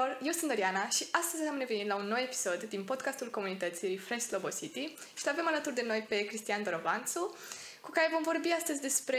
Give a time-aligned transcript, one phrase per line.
[0.00, 3.88] tuturor, eu sunt Doriana și astăzi am revenit la un nou episod din podcastul comunității
[3.88, 7.36] Refresh Slobo City și avem alături de noi pe Cristian Dorovanțu,
[7.80, 9.18] cu care vom vorbi astăzi despre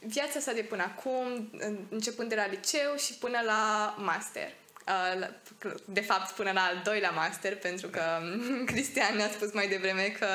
[0.00, 1.50] viața sa de până acum,
[1.88, 4.50] începând de la liceu și până la master.
[5.84, 8.02] De fapt, până la al doilea master, pentru că
[8.70, 10.28] Cristian ne-a spus mai devreme că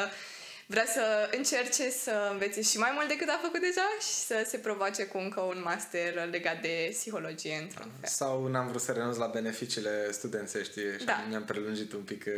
[0.70, 4.58] vrea să încerce să învețe și mai mult decât a făcut deja și să se
[4.58, 8.09] provoace cu încă un master legat de psihologie într-un fel.
[8.09, 11.25] Sau n-am vrut să renunț la beneficiile studențești și da.
[11.30, 12.34] mi-am prelungit un pic uh,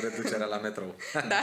[0.00, 0.96] reducerea la metrou.
[1.34, 1.42] da.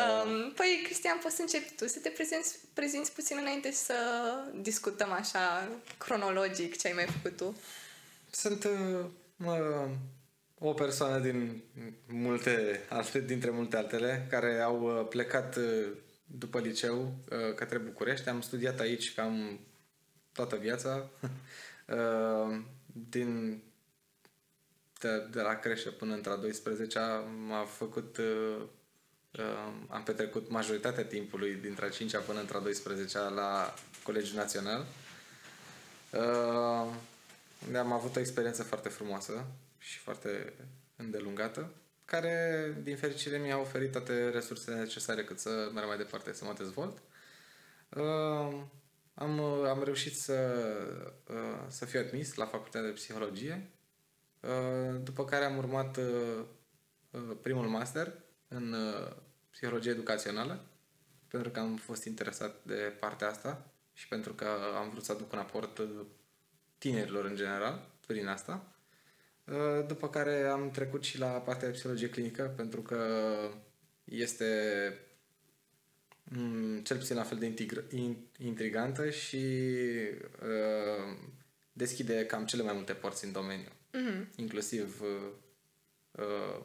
[0.00, 3.94] um, păi, Cristian, poți să începi tu să te prezinți, prezinți puțin înainte să
[4.54, 7.56] discutăm așa cronologic ce ai mai făcut tu.
[8.30, 9.04] Sunt uh,
[9.36, 9.86] mă,
[10.62, 11.62] o persoană din
[12.06, 15.88] multe alte, dintre multe altele care au uh, plecat uh,
[16.24, 18.28] după liceu uh, către București.
[18.28, 19.60] Am studiat aici cam
[20.32, 21.08] toată viața.
[23.10, 23.62] Din
[25.00, 28.18] de, de la crește până între a 12 am făcut
[29.88, 34.86] am petrecut majoritatea timpului dintre a 5 până între a 12 la Colegiul Național.
[37.66, 39.46] Unde am avut o experiență foarte frumoasă
[39.80, 40.54] și foarte
[40.96, 46.44] îndelungată, care, din fericire, mi-a oferit toate resursele necesare cât să merg mai departe, să
[46.44, 47.02] mă dezvolt.
[47.88, 48.62] Uh,
[49.14, 50.56] am, am reușit să,
[51.28, 53.70] uh, să fiu admis la Facultatea de Psihologie,
[54.40, 56.44] uh, după care am urmat uh,
[57.10, 58.12] uh primul master
[58.48, 59.12] în uh,
[59.50, 60.64] psihologie educațională,
[61.28, 65.32] pentru că am fost interesat de partea asta și pentru că am vrut să aduc
[65.32, 66.06] un aport uh,
[66.78, 68.79] tinerilor în general prin asta.
[69.50, 73.04] Uh, după care am trecut și la partea de psihologie clinică, pentru că
[74.04, 74.46] este
[76.24, 77.54] mm, cel puțin la fel de
[78.38, 79.36] intrigantă și
[80.42, 81.16] uh,
[81.72, 83.68] deschide cam cele mai multe porți în domeniu.
[83.68, 84.36] Mm-hmm.
[84.36, 85.32] Inclusiv uh,
[86.10, 86.60] uh,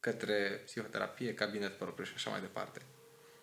[0.00, 2.80] către psihoterapie, cabinet propriu și așa mai departe.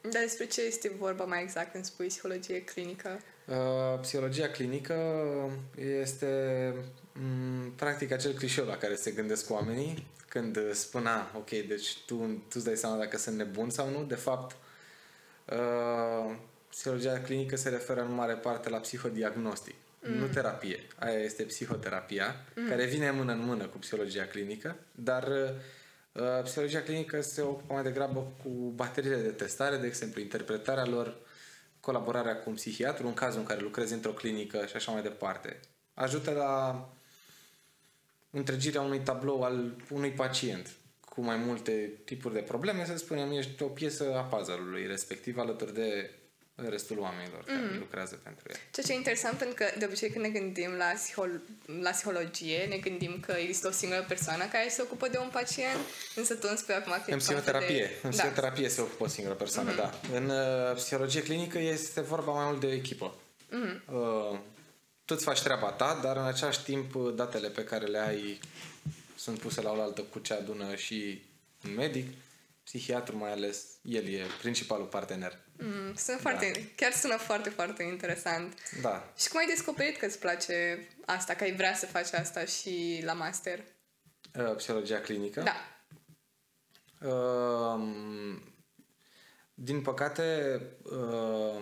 [0.02, 3.20] Dar despre ce este vorba mai exact când spui psihologie clinică?
[3.50, 4.96] Uh, psihologia clinică
[5.76, 6.74] este
[7.14, 12.16] m- practic acel clișeu la care se gândesc oamenii când spun, a, ok, deci tu,
[12.16, 14.04] tu îți dai seama dacă sunt nebun sau nu.
[14.04, 14.56] De fapt,
[15.46, 16.36] uh,
[16.70, 20.14] psihologia clinică se referă în mare parte la psihodiagnostic, mm.
[20.14, 20.88] nu terapie.
[21.00, 22.68] Aia este psihoterapia, mm.
[22.68, 25.28] care vine mână în mână cu psihologia clinică, dar
[26.12, 31.18] uh, psihologia clinică se ocupă mai degrabă cu bateriile de testare, de exemplu, interpretarea lor,
[31.80, 35.60] colaborarea cu un psihiatru, în cazul în care lucrezi într-o clinică și așa mai departe.
[35.94, 36.90] Ajută la
[38.30, 40.76] întregirea unui tablou al unui pacient
[41.10, 45.74] cu mai multe tipuri de probleme, să spunem, ești o piesă a puzzle-ului respectiv alături
[45.74, 46.12] de
[46.68, 47.80] restul oamenilor care mm.
[47.80, 48.56] lucrează pentru el.
[48.72, 51.42] Ceea ce e interesant pentru că de obicei când ne gândim la, psihol-
[51.82, 55.80] la psihologie, ne gândim că există o singură persoană care se ocupă de un pacient,
[56.16, 58.00] însă tu îmi spui acum că În psihoterapie, de...
[58.02, 58.18] în da.
[58.18, 58.74] psihoterapie da.
[58.74, 59.78] se ocupă o singură persoană, mm-hmm.
[59.78, 60.00] da.
[60.14, 63.16] În uh, psihologie clinică este vorba mai mult de echipă.
[63.16, 63.94] Mm-hmm.
[63.94, 64.40] Uh,
[65.06, 68.40] tu îți faci treaba ta, dar în același timp datele pe care le ai
[69.16, 71.22] sunt puse la oaltă cu ce adună și
[71.66, 72.08] un medic,
[72.64, 75.40] psihiatru mai ales, el e principalul partener.
[75.62, 76.60] Mm, sunt foarte, da.
[76.76, 78.54] chiar sună foarte, foarte interesant.
[78.82, 79.14] Da.
[79.18, 83.02] Și cum ai descoperit că îți place asta, că ai vrea să faci asta și
[83.06, 83.64] la master?
[84.40, 85.42] Uh, psihologia clinică?
[85.42, 85.56] Da.
[87.08, 87.82] Uh,
[89.54, 91.62] din păcate, uh,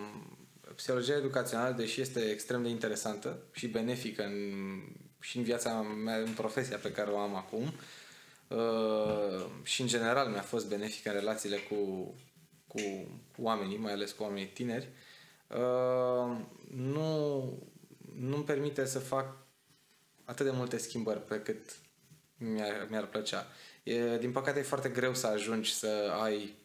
[0.75, 4.33] psihologia educațională, deși este extrem de interesantă și benefică în,
[5.19, 7.73] și în viața mea, în profesia pe care o am acum,
[8.47, 11.75] uh, și în general mi-a fost benefică în relațiile cu,
[12.67, 12.79] cu,
[13.26, 14.89] cu oamenii, mai ales cu oamenii tineri,
[15.47, 16.37] uh,
[16.71, 17.43] nu,
[18.15, 19.37] nu-mi permite să fac
[20.25, 21.75] atât de multe schimbări pe cât
[22.37, 23.47] mi-ar, mi-ar plăcea.
[23.83, 26.55] E, din păcate e foarte greu să ajungi să ai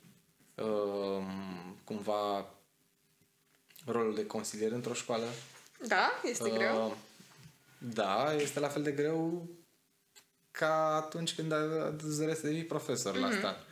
[0.55, 1.25] uh,
[1.84, 2.55] cumva
[3.86, 5.27] rolul de consilier într-o școală.
[5.86, 6.21] Da?
[6.25, 6.97] Este uh, greu?
[7.78, 9.48] Da, este la fel de greu
[10.51, 11.53] ca atunci când
[12.03, 13.21] îți să devii profesor mm-hmm.
[13.21, 13.39] la mhm.
[13.39, 13.65] stat.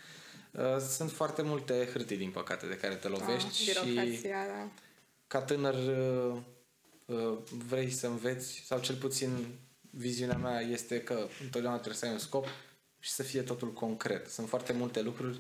[0.51, 4.69] Uh, sunt foarte multe hârtii, din păcate, de care te ah, lovești ah, și da.
[5.27, 6.37] ca tânăr uh,
[7.05, 7.39] uh,
[7.69, 9.47] vrei să înveți, sau cel puțin
[9.91, 12.47] viziunea mea este că întotdeauna trebuie să ai un scop
[12.99, 14.27] și să fie totul concret.
[14.27, 15.39] Sunt foarte multe lucruri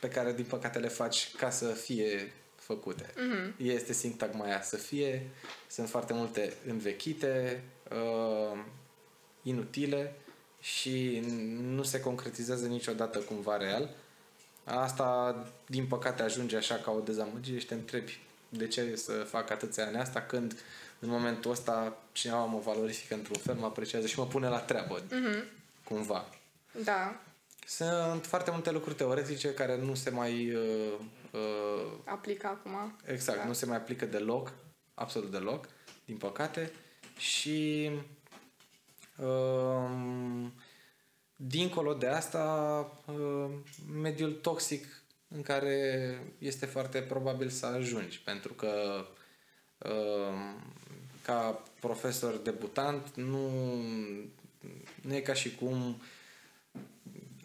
[0.00, 3.04] pe care, din păcate, le faci ca să fie făcute.
[3.04, 3.56] Mm-hmm.
[3.56, 5.30] Este sintagma aia să fie,
[5.68, 8.58] sunt foarte multe învechite, uh,
[9.42, 10.14] inutile
[10.72, 11.22] și
[11.60, 13.90] nu se concretizează niciodată cumva real.
[14.64, 15.36] Asta,
[15.66, 18.18] din păcate, ajunge așa ca o dezamăgire și te întrebi
[18.48, 20.58] de ce să fac atâția ani asta când
[20.98, 25.00] în momentul ăsta cineva mă valorifică într-un fel, mă apreciază și mă pune la treabă,
[25.00, 25.44] Mm-hmm.
[25.84, 26.28] cumva.
[26.84, 27.20] Da,
[27.66, 30.54] Sunt foarte multe lucruri teoretice care nu se mai...
[30.54, 30.92] Uh,
[31.30, 32.96] uh, aplică acum.
[33.04, 33.44] exact, Da.
[33.46, 34.52] nu se mai aplică deloc,
[34.94, 35.68] absolut deloc,
[36.04, 36.72] din păcate.
[37.18, 38.04] Și um,
[41.36, 42.42] dincolo de asta,
[43.06, 43.50] uh,
[44.00, 44.84] mediul toxic
[45.28, 49.04] în care este foarte probabil să ajungi, pentru că
[49.78, 50.54] uh,
[51.24, 53.50] ca profesor debutant nu,
[55.02, 56.00] nu e ca și cum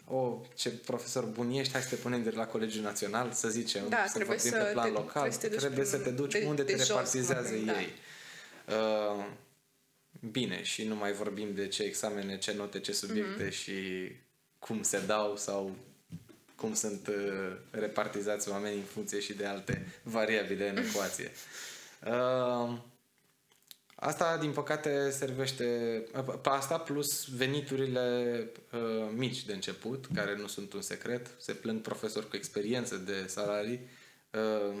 [0.06, 3.88] o, ce profesor bun ești, hai să te punem de la Colegiul Național, să zicem,
[3.88, 5.96] Da, să trebuie vorbim să pe plan te- local, trebuie să te duci trebuie să
[5.98, 7.84] prin- te duci de- unde de te jos, repartizează cum ar ei.
[7.84, 7.92] veni,
[8.68, 9.24] Uh,
[10.30, 13.52] bine, și nu mai vorbim de ce examene, ce note, ce subiecte Mhm.
[13.52, 13.72] și
[14.58, 15.76] cum se dau sau
[16.56, 21.30] cum sunt uh, repartizați oamenii în funcție și de alte variabile în ecuație.
[22.06, 22.78] Uh,
[23.94, 25.64] Asta, din păcate, servește
[26.42, 31.30] pe asta plus veniturile uh, mici de început, care nu sunt un secret.
[31.38, 33.80] Se plâng profesori cu experiență de salarii.
[34.30, 34.74] Uh,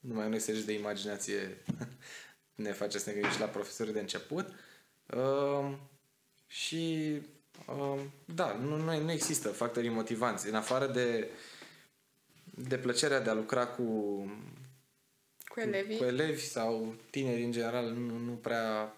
[0.00, 1.62] numai un exercițiu de imaginație
[2.58, 4.48] ne face să ne gândim și la profesori de început.
[5.06, 5.72] Uh,
[6.46, 7.14] și
[7.66, 10.48] uh, da, nu, nu, nu există factorii motivanți.
[10.48, 11.28] În afară de,
[12.44, 13.84] de plăcerea de a lucra cu
[15.48, 15.96] Cu elevii.
[15.96, 18.92] cu elevi sau tineri în general nu, nu prea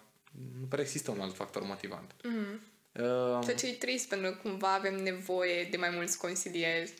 [0.59, 2.15] nu prea există un alt factor motivant.
[2.23, 2.59] Mm.
[3.03, 6.93] Uh, Ceea ce e trist, pentru că cumva avem nevoie de mai mulți consilieri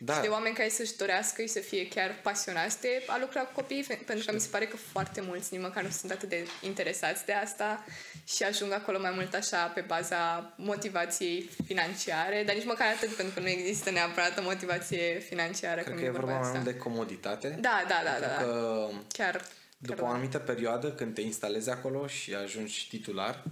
[0.00, 3.40] da, și de oameni care să-și dorească și să fie chiar pasionați de a lucra
[3.40, 6.10] cu copii, fe- pentru că mi se pare că foarte mulți nici măcar nu sunt
[6.10, 7.84] atât de interesați de asta
[8.26, 13.34] și ajung acolo mai mult așa pe baza motivației financiare, dar nici măcar atât, pentru
[13.34, 16.38] că nu există neapărat o motivație financiară cred când că e e vorba vorba de
[16.38, 16.62] mai asta.
[16.62, 17.58] mult de comoditate.
[17.60, 18.42] Da, da, da, da, da.
[18.42, 19.44] Că Chiar,
[19.78, 20.12] după chiar o da.
[20.12, 23.42] anumită perioadă, când te instalezi acolo și ajungi titular,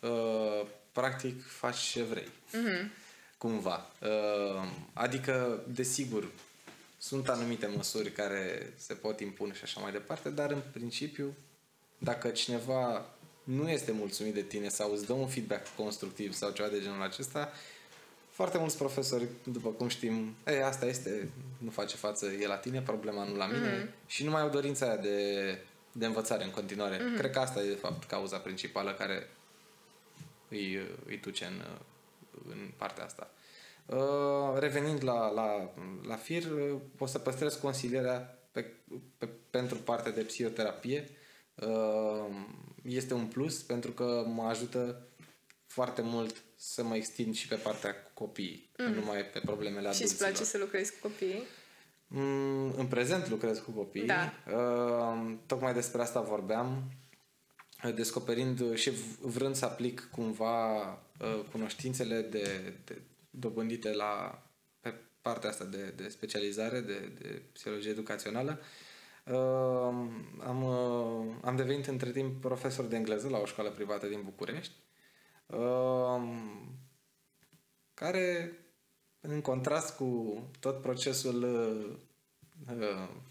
[0.00, 2.28] uh, practic faci ce vrei.
[2.52, 2.90] Mhm.
[3.42, 3.86] Cumva.
[4.02, 6.24] Uh, adică, desigur,
[6.98, 11.34] sunt anumite măsuri care se pot impune și așa mai departe, dar în principiu,
[11.98, 13.06] dacă cineva
[13.44, 17.02] nu este mulțumit de tine sau îți dă un feedback constructiv sau ceva de genul
[17.02, 17.52] acesta,
[18.30, 21.28] foarte mulți profesori, după cum știm, e, asta este,
[21.58, 23.88] nu face față, e la tine, problema nu la mine Mhm.
[24.06, 25.58] și nu mai au dorința aia de,
[25.92, 27.00] de învățare în continuare.
[27.16, 29.28] Cred că asta e, de fapt, cauza principală care
[30.48, 31.62] îi, îi duce în,
[32.48, 33.30] în partea asta.
[33.86, 35.72] Uh, Revenind la, la,
[36.06, 38.72] la FIR, uh, o să păstrez consilierea pe,
[39.18, 41.08] pe, pentru partea de psihoterapie.
[41.54, 42.26] Uh,
[42.82, 45.06] Este un plus pentru că mă ajută
[45.66, 48.86] foarte mult să mă extind și pe partea cu copiii, mm.
[48.86, 50.28] nu numai pe problemele Și îți adulților.
[50.30, 51.42] place să lucrezi cu copiii?
[52.06, 54.06] Mm, În prezent lucrez cu copii.
[54.06, 54.32] Da.
[54.56, 56.82] Uh, Tocmai despre asta vorbeam, uh,
[57.90, 64.42] descoperind și v- vrând să aplic cumva uh, cunoștințele de, de dobândite la
[64.80, 68.60] pe partea asta de, de specializare, de, de psihologie educațională.
[69.26, 69.34] Uh,
[70.40, 74.74] am, uh, am devenit între timp profesor de engleză la o școală privată din București,
[75.46, 76.22] uh,
[77.94, 78.56] care
[79.20, 81.98] în contrast cu tot procesul uh, uh,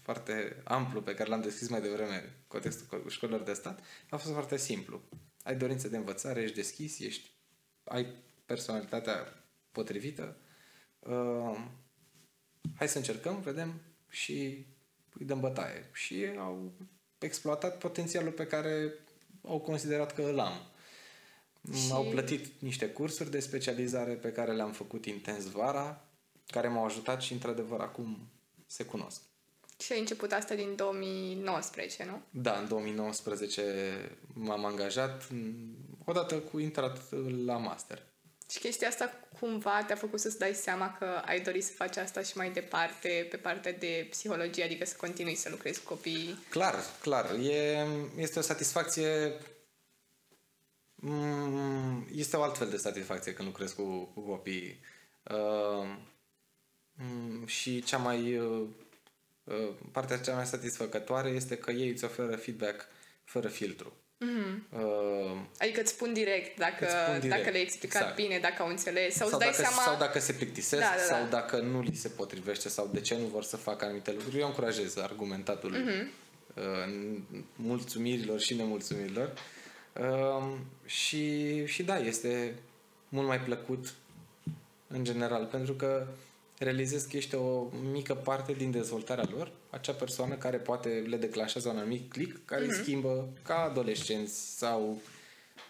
[0.00, 4.56] foarte amplu pe care l-am deschis mai devreme, contextul școlilor de stat, a fost foarte
[4.56, 5.00] simplu.
[5.42, 7.30] Ai dorință de învățare, ești deschis, ești,
[7.84, 8.06] ai
[8.46, 10.36] personalitatea potrivită.
[10.98, 11.64] Uh,
[12.76, 14.66] hai să încercăm, vedem și
[15.18, 15.90] îi dăm bătaie.
[15.92, 16.72] Și au
[17.18, 18.92] exploatat potențialul pe care
[19.42, 20.66] au considerat că îl am.
[21.74, 26.04] Și- Au plătit niște cursuri de specializare pe care le-am făcut intens vara,
[26.46, 28.31] care m-au ajutat și, într-adevăr, acum
[28.72, 29.20] se cunosc.
[29.78, 32.22] Și ai început asta din 2019, nu?
[32.30, 36.98] Da, în 2019 m-am angajat m, odată cu intrat
[37.44, 38.02] la master.
[38.50, 39.10] Și chestia asta
[39.40, 43.26] cumva te-a făcut să-ți dai seama că ai dori să faci asta și mai departe
[43.30, 46.38] pe partea de psihologie, adică să continui să lucrezi cu copiii.
[46.48, 47.30] Clar, clar.
[47.30, 47.86] E,
[48.16, 49.32] este o satisfacție
[50.94, 54.80] mm, este o altfel de satisfacție când lucrezi cu, cu copiii.
[55.22, 56.11] Uh, mm,
[57.46, 58.62] și cea mai uh,
[59.44, 62.86] uh, partea cea mai satisfăcătoare este că ei îți oferă feedback
[63.24, 63.92] fără filtru.
[64.24, 64.78] Mm-hmm.
[64.78, 68.16] Uh, Adică îți spun direct dacă, Îți spun direct, dacă le-ai explicat exact.
[68.16, 69.82] bine, dacă au înțeles, sau, sau, îți dai dacă, seama...
[69.82, 71.02] sau dacă se plictisesc, Da, da, da.
[71.14, 74.38] sau dacă nu li se potrivește, sau de ce nu vor să facă anumite lucruri.
[74.38, 76.10] Eu încurajez argumentatul Mhm.
[76.54, 77.18] uh,
[77.56, 79.32] mulțumirilor și nemulțumirilor.
[80.00, 80.48] Uh,
[80.86, 82.54] și, și da, este
[83.08, 83.94] mult mai plăcut
[84.86, 86.06] în general, pentru că
[86.58, 91.68] realizezi că ești o mică parte din dezvoltarea lor, acea persoană care poate le declanșează
[91.68, 92.68] un anumit click care mm-hmm.
[92.68, 95.00] îi schimbă ca adolescenți sau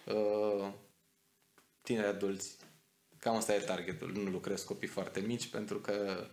[0.06, 0.68] uh,
[1.82, 2.56] tineri adulți.
[3.18, 4.12] Cam asta e targetul.
[4.14, 6.26] Nu lucrez copii foarte mici pentru că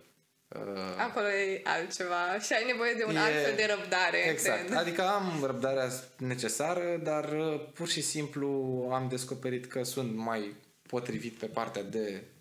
[0.56, 4.28] Uh, Acolo e altceva și ai nevoie de un e, alt fel de răbdare.
[4.28, 4.64] Exact.
[4.66, 4.78] Cred.
[4.78, 8.48] Adică am răbdarea necesară, dar uh, pur și simplu
[8.92, 12.39] am descoperit că sunt mai potrivit pe partea de uh,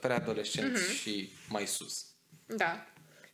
[0.00, 1.00] preadolescenți uh-huh.
[1.00, 2.06] și mai sus.
[2.46, 2.86] Da.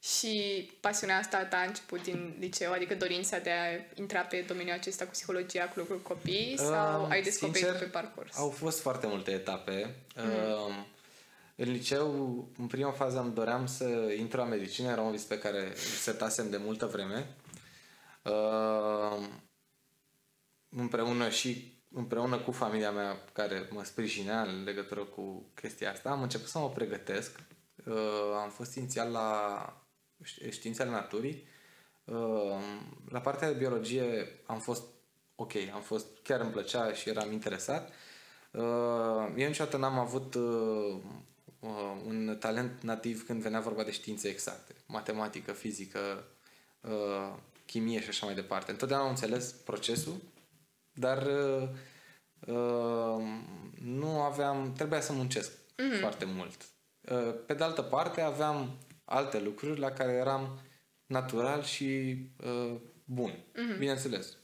[0.03, 4.77] Și pasiunea asta ta a început din liceu, adică dorința de a intra pe domeniul
[4.77, 8.37] acesta cu psihologia, cu lucruri copii sau uh, ai descoperit sincer, pe parcurs?
[8.37, 9.95] Au fost foarte multe etape.
[10.17, 10.67] Uh-huh.
[10.69, 10.85] Uh,
[11.57, 13.85] în liceu, în prima fază, îmi doream să
[14.19, 17.37] intru la medicină, era un vis pe care îl setasem de multă vreme.
[18.23, 19.29] Uh,
[20.69, 26.23] împreună și împreună cu familia mea care mă sprijinea în legătură cu chestia asta, am
[26.23, 27.41] început să mă pregătesc.
[27.85, 27.95] Uh,
[28.43, 29.83] am fost inițial la
[30.51, 31.47] științele naturii.
[32.05, 32.59] Uh,
[33.09, 34.85] la partea de biologie am fost
[35.35, 37.93] ok, am fost, chiar îmi plăcea și eram interesat.
[38.51, 40.97] Uh, eu niciodată n-am avut uh,
[41.61, 46.25] uh, un talent nativ când venea vorba de științe exacte, matematică, fizică,
[46.81, 47.35] uh,
[47.67, 48.71] chimie și așa mai departe.
[48.71, 50.17] Întotdeauna am înțeles procesul,
[50.99, 51.69] dar uh,
[52.47, 53.23] uh,
[53.83, 56.01] nu aveam, trebuia să muncesc mm-hmm.
[56.01, 56.69] foarte mult.
[57.01, 60.61] Uh, pe de altă parte, aveam alte lucruri la care eram
[61.07, 63.31] natural și uh, bun.
[63.31, 63.79] Mm-hmm.
[63.79, 64.37] Bineînțeles.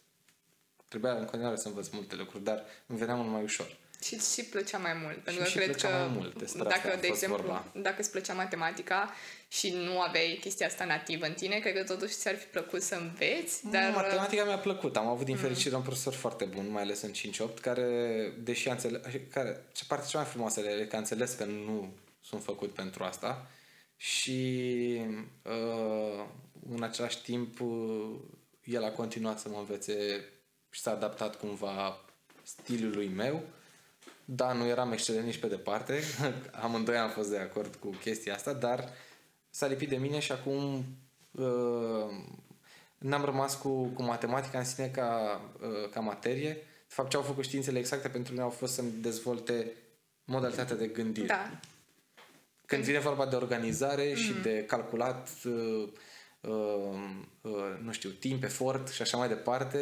[0.89, 3.77] Trebuia în continuare să învăț multe lucruri, dar îmi venea mult mai ușor.
[4.03, 5.19] Și și plăcea mai mult.
[5.19, 7.73] Pentru că cred că mai mult, dacă, de exemplu, vorba.
[7.75, 9.11] dacă îți plăcea matematica
[9.55, 12.95] și nu aveai chestia asta nativă în tine, cred că totuși ți-ar fi plăcut să
[12.95, 13.71] înveți.
[13.71, 13.93] Dar...
[13.95, 14.97] Matematica mi-a plăcut.
[14.97, 15.41] Am avut din mm.
[15.41, 15.77] fericire mm.
[15.77, 17.11] un profesor foarte bun, mai ales în
[17.51, 17.89] 5-8, care,
[18.43, 21.93] deși a înțeles, care, ce parte cea mai frumoasă e că a înțeles că nu
[22.21, 23.47] sunt făcut pentru asta
[23.97, 25.01] și
[25.43, 26.25] uh,
[26.71, 28.11] în același timp uh,
[28.65, 30.25] el a continuat să mă învețe
[30.71, 32.05] și s-a adaptat cumva
[32.43, 33.43] stilului meu
[34.25, 36.01] da, nu eram excelent nici pe departe,
[36.65, 38.89] amândoi am fost de acord cu chestia asta, dar
[39.55, 40.85] s-a lipit de mine și acum
[41.31, 42.11] uh,
[42.99, 46.53] n-am rămas cu, cu matematica în sine ca, uh, ca materie.
[46.89, 49.73] De fapt, ce au făcut științele exacte pentru mine au fost să-mi dezvolte
[50.25, 51.27] modalitatea de gândire.
[51.27, 51.61] Da.
[52.67, 54.17] Când vine vorba de organizare mm-hmm.
[54.17, 55.89] și de calculat uh,
[56.49, 59.81] Uh, uh, nu știu, timp, efort și așa mai departe,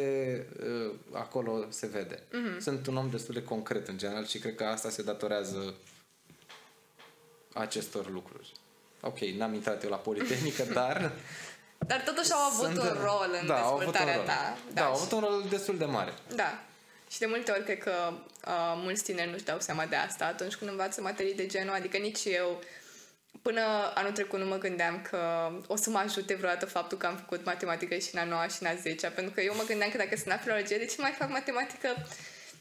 [0.59, 2.19] uh, acolo se vede.
[2.19, 2.59] Mm-hmm.
[2.59, 5.73] Sunt un om destul de concret în general și cred că asta se datorează
[7.53, 8.51] acestor lucruri.
[9.03, 11.11] Ok, n-am intrat eu la Politehnică, dar...
[11.87, 14.25] Dar totuși au avut sunt, un rol în da, dezvoltarea rol.
[14.25, 14.57] ta.
[14.67, 16.13] Da, da au avut un rol destul de mare.
[16.35, 16.59] Da.
[17.09, 17.91] Și de multe ori cred că
[18.47, 21.97] uh, mulți tineri nu-și dau seama de asta atunci când învață materii de genul, adică
[21.97, 22.61] nici eu
[23.41, 23.61] Până
[23.93, 27.45] anul trecut nu mă gândeam că o să mă ajute vreodată faptul că am făcut
[27.45, 29.97] matematică și în a noua și în a zecea, pentru că eu mă gândeam că
[29.97, 31.87] dacă sunt la filologie, de ce mai fac matematică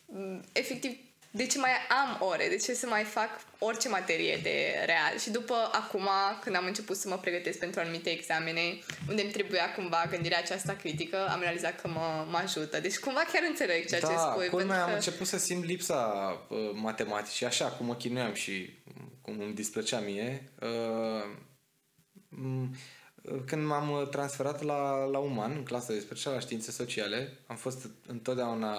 [0.06, 0.98] mm, efectiv
[1.34, 5.18] de ce mai am ore, de ce să mai fac orice materie de real.
[5.18, 6.08] Și după acum,
[6.42, 10.72] când am început să mă pregătesc pentru anumite examene, unde îmi trebuia cumva gândirea aceasta
[10.72, 12.80] critică, am realizat că mă, mă ajută.
[12.80, 14.66] Deci cumva chiar înțeleg ceea da, ce spui.
[14.66, 14.80] Da, că...
[14.80, 16.02] am început să simt lipsa
[16.48, 18.82] uh, matematicii, așa cum mă chinuiam și
[19.20, 20.52] cum îmi displăcea mie.
[20.60, 21.36] Uh,
[23.46, 27.88] când m-am transferat la, la uman, în clasa de special la științe sociale, am fost
[28.06, 28.76] întotdeauna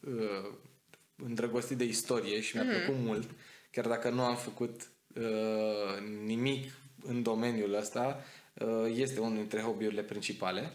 [0.00, 0.52] uh,
[1.24, 2.70] îndrăgostit de istorie și mi-a mm.
[2.70, 3.30] plăcut mult,
[3.70, 10.02] chiar dacă nu am făcut uh, nimic în domeniul ăsta, uh, este unul dintre hobby-urile
[10.02, 10.72] principale.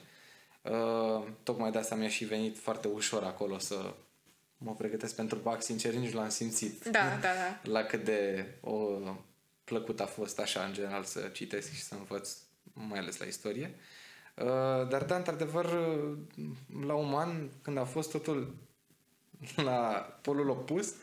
[0.62, 3.94] Uh, tocmai de asta mi-a și venit foarte ușor acolo să
[4.58, 6.84] mă pregătesc pentru BAC, sincer, nici l-am simțit.
[6.84, 7.62] Da, da, da.
[7.74, 9.00] La cât de o,
[9.64, 12.38] plăcut a fost așa, în general, să citesc și să învăț,
[12.74, 13.76] mai ales la istorie.
[14.36, 15.66] Uh, dar, da, într-adevăr,
[16.86, 18.56] la uman, când a fost totul
[19.70, 20.94] la polul opus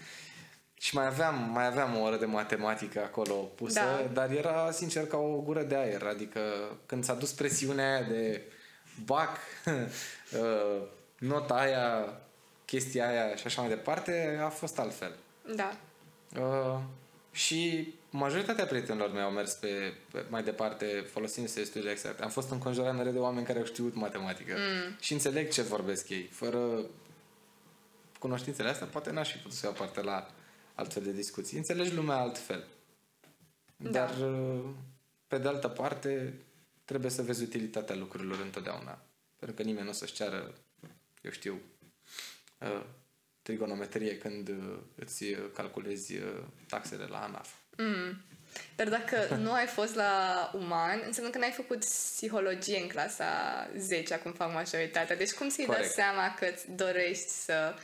[0.80, 4.10] și mai aveam, mai aveam o oră de matematică acolo pusă, da.
[4.12, 6.02] dar era sincer ca o gură de aer.
[6.02, 6.40] Adică
[6.86, 8.42] când s-a dus presiunea aia de
[9.04, 9.36] bac,
[10.32, 10.82] uh,
[11.18, 12.18] nota aia,
[12.64, 15.14] chestia aia și așa mai departe, a fost altfel.
[15.54, 15.76] Da.
[16.40, 16.78] Uh,
[17.32, 22.22] și majoritatea prietenilor mei au mers pe, pe mai departe folosindu-se studiile exacte.
[22.22, 24.96] Am fost înconjurat mereu de oameni care au știut matematică mm.
[25.00, 26.58] și înțeleg ce vorbesc ei, fără
[28.18, 30.30] cunoștințele astea, poate n-aș fi putut să iau parte la
[30.74, 31.56] altfel de discuții.
[31.56, 32.64] Înțelegi lumea altfel.
[33.76, 33.90] Da.
[33.90, 34.10] Dar,
[35.26, 36.34] pe de altă parte,
[36.84, 38.98] trebuie să vezi utilitatea lucrurilor întotdeauna.
[39.38, 40.54] Pentru că nimeni nu o să-și ceară,
[41.22, 41.60] eu știu,
[42.58, 42.82] uh,
[43.42, 47.54] trigonometrie când uh, îți calculezi uh, taxele la ANAF.
[47.76, 48.22] Mm.
[48.76, 53.26] Dar dacă nu ai fost la uman, înseamnă că n-ai făcut psihologie în clasa
[53.76, 55.16] 10, acum fac majoritatea.
[55.16, 57.74] Deci cum ți-ai dat seama că îți dorești să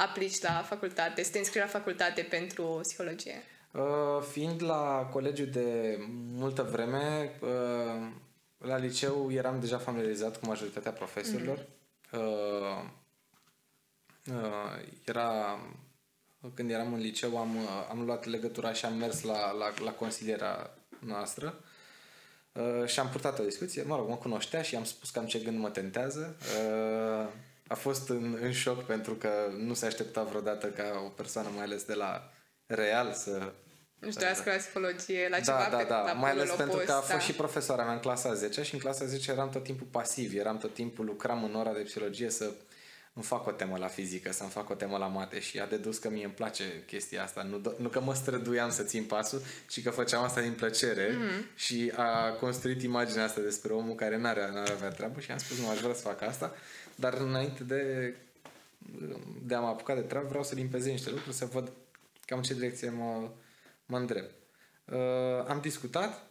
[0.00, 3.42] aplici la facultate, să te înscrii la facultate pentru psihologie?
[3.72, 5.98] Uh, fiind la colegiu de
[6.34, 8.08] multă vreme, uh,
[8.58, 11.58] la liceu eram deja familiarizat cu majoritatea profesorilor.
[11.58, 11.78] Mm-hmm.
[12.12, 12.84] Uh,
[14.26, 15.60] uh, era
[16.54, 17.56] când eram în liceu, am,
[17.90, 21.60] am luat legătura și am mers la, la, la consiliera noastră
[22.52, 23.82] uh, și am purtat o discuție.
[23.82, 26.36] Mă rog, mă cunoștea și am spus cam ce gând mă tentează.
[26.40, 27.28] Uh,
[27.70, 31.64] a fost în, în șoc pentru că nu se aștepta vreodată ca o persoană, mai
[31.64, 32.30] ales de la
[32.66, 33.52] real, să
[33.98, 36.78] nu știu, la psihologie, la da, ceva da, pe da, la mai ales opus, pentru
[36.78, 37.18] că a fost da.
[37.18, 40.58] și profesoara mea în clasa 10 și în clasa 10 eram tot timpul pasiv, eram
[40.58, 42.50] tot timpul, lucram în ora de psihologie să
[43.12, 45.98] îmi fac o temă la fizică, să-mi fac o temă la mate și a dedus
[45.98, 47.42] că mie îmi place chestia asta.
[47.42, 51.56] Nu, nu că mă străduiam să țin pasul, ci că făceam asta din plăcere mm-hmm.
[51.56, 55.58] și a construit imaginea asta despre omul care n-are, n-are avea treabă și am spus,
[55.58, 56.54] nu aș vrea să fac asta,
[57.00, 58.14] dar înainte de,
[59.42, 61.72] de a mă apuca de treabă vreau să limpeze niște lucruri, să văd
[62.26, 63.30] cam ce direcție mă,
[63.86, 64.34] mă îndrept.
[64.84, 66.30] Uh, am discutat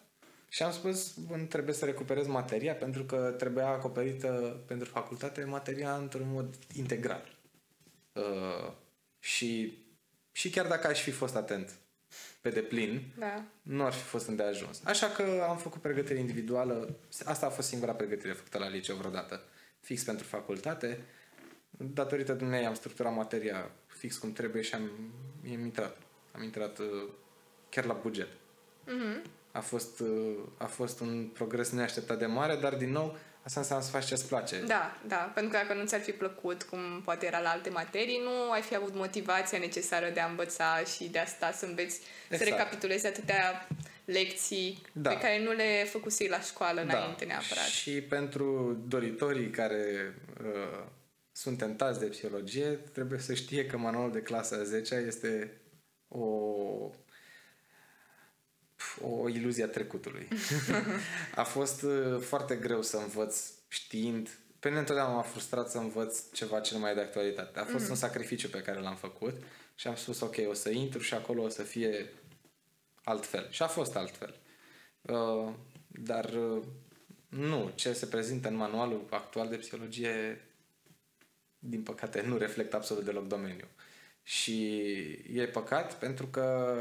[0.49, 5.95] și am spus, bun, trebuie să recuperez materia pentru că trebuia acoperită pentru facultate materia
[5.95, 7.37] într-un mod integral.
[8.13, 8.71] Uh,
[9.19, 9.77] și,
[10.31, 11.79] și chiar dacă aș fi fost atent
[12.41, 13.43] pe deplin, da.
[13.61, 14.81] nu ar fi fost îndeajuns.
[14.83, 16.95] Așa că am făcut pregătire individuală.
[17.25, 19.43] Asta a fost singura pregătire făcută la liceu vreodată.
[19.79, 21.05] Fix pentru facultate.
[21.69, 24.89] Datorită dumnei am structurat materia fix cum trebuie și am,
[25.53, 25.97] am intrat.
[26.31, 27.09] Am intrat uh,
[27.69, 28.27] chiar la buget.
[28.27, 29.21] Mm-hmm.
[29.51, 33.17] A fost, uh, a fost un progres neașteptat de mare, dar din nou
[33.49, 34.63] asta înseamnă să faci ce-ți place.
[34.67, 38.21] Da, da, pentru că dacă nu ți-ar fi plăcut, cum poate era la alte materii,
[38.23, 41.99] nu ai fi avut motivația necesară de a învăța și de a sta să înveți,
[42.23, 42.43] exact.
[42.43, 43.67] să recapitulezi atâtea
[44.05, 45.09] lecții da.
[45.09, 46.97] pe care nu le făcusei la școală da.
[46.97, 47.65] înainte neapărat.
[47.65, 50.13] Și pentru doritorii care
[50.43, 50.83] uh,
[51.31, 55.61] sunt tentați de psihologie, trebuie să știe că manualul de clasa 10 este
[56.07, 56.25] o
[59.01, 60.27] o iluzie a trecutului.
[61.35, 64.29] a fost uh, foarte greu să învăț știind.
[64.59, 67.59] Pe mine întotdeauna m-a frustrat să învăț ceva ce nu mai e de actualitate.
[67.59, 67.89] A fost mm-hmm.
[67.89, 69.35] un sacrificiu pe care l-am făcut
[69.75, 72.13] și am spus ok, o să intru și acolo o să fie
[73.03, 73.47] altfel.
[73.49, 74.35] Și a fost altfel.
[75.01, 75.53] Uh,
[75.87, 76.63] dar uh,
[77.29, 80.43] nu, ce se prezintă în manualul actual de psihologie
[81.59, 83.69] din păcate nu reflectă absolut deloc domeniul.
[84.23, 84.81] Și
[85.33, 86.77] e păcat pentru că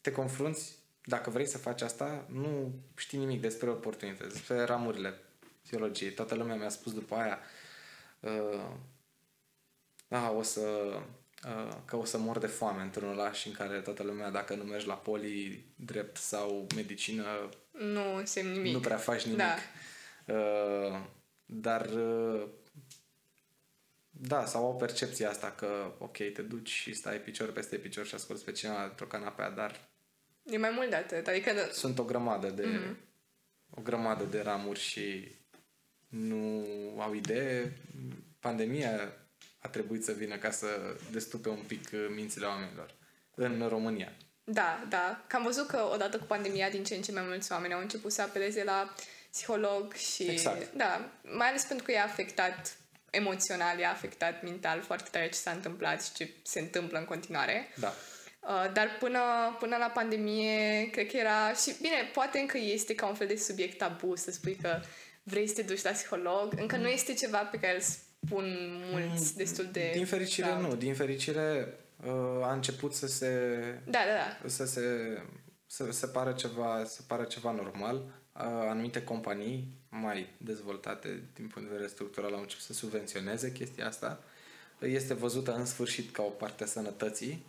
[0.00, 5.20] te confrunți, dacă vrei să faci asta, nu știi nimic despre oportunități, despre ramurile
[5.62, 6.12] psihologiei.
[6.12, 7.38] Toată lumea mi-a spus după aia
[8.20, 8.70] uh,
[10.08, 10.60] a, o să,
[11.46, 14.62] uh, că o să mor de foame într-un oraș în care toată lumea, dacă nu
[14.62, 17.24] mergi la poli, drept sau medicină,
[17.70, 18.72] nu însemn nimic.
[18.72, 19.38] Nu prea faci nimic.
[19.38, 19.54] Da.
[20.34, 21.00] Uh,
[21.44, 22.48] dar uh,
[24.22, 28.14] da, sau au percepția asta că, ok, te duci și stai picior peste picior și
[28.14, 29.90] asculti pe cineva într-o canapea, dar
[30.50, 31.26] E mai mult de atât.
[31.26, 31.68] Adică...
[31.72, 32.96] Sunt o grămadă de mm-hmm.
[33.70, 35.32] o grămadă de ramuri și
[36.08, 36.64] nu
[36.98, 37.72] au idee.
[38.40, 39.12] Pandemia
[39.58, 42.94] a trebuit să vină ca să destupe un pic mințile oamenilor
[43.34, 44.12] în România.
[44.44, 45.24] Da, da.
[45.26, 47.80] Că am văzut că odată cu pandemia din ce în ce mai mulți oameni au
[47.80, 48.94] început să apeleze la
[49.30, 50.22] psiholog și...
[50.22, 50.74] Exact.
[50.74, 52.76] Da, mai ales pentru că i-a afectat
[53.10, 57.68] emoțional, i-a afectat mental foarte tare ce s-a întâmplat și ce se întâmplă în continuare.
[57.76, 57.92] Da.
[58.40, 59.20] Uh, dar până,
[59.58, 61.52] până la pandemie, cred că era...
[61.52, 64.80] Și bine, poate încă este ca un fel de subiect tabu să spui că
[65.22, 66.52] vrei să te duci la psiholog.
[66.56, 68.44] Încă nu este ceva pe care îl spun
[68.90, 69.90] mulți mm, destul de...
[69.94, 70.64] Din fericire proud.
[70.64, 70.74] nu.
[70.74, 73.28] Din fericire uh, a început să se...
[73.84, 74.48] Da, da, da.
[74.48, 74.82] Să se...
[75.66, 78.19] Să se pară ceva, să pară ceva normal.
[78.32, 83.86] Uh, anumite companii mai dezvoltate din punct de vedere structural au început să subvenționeze chestia
[83.86, 84.22] asta.
[84.78, 87.44] Este văzută în sfârșit ca o parte a sănătății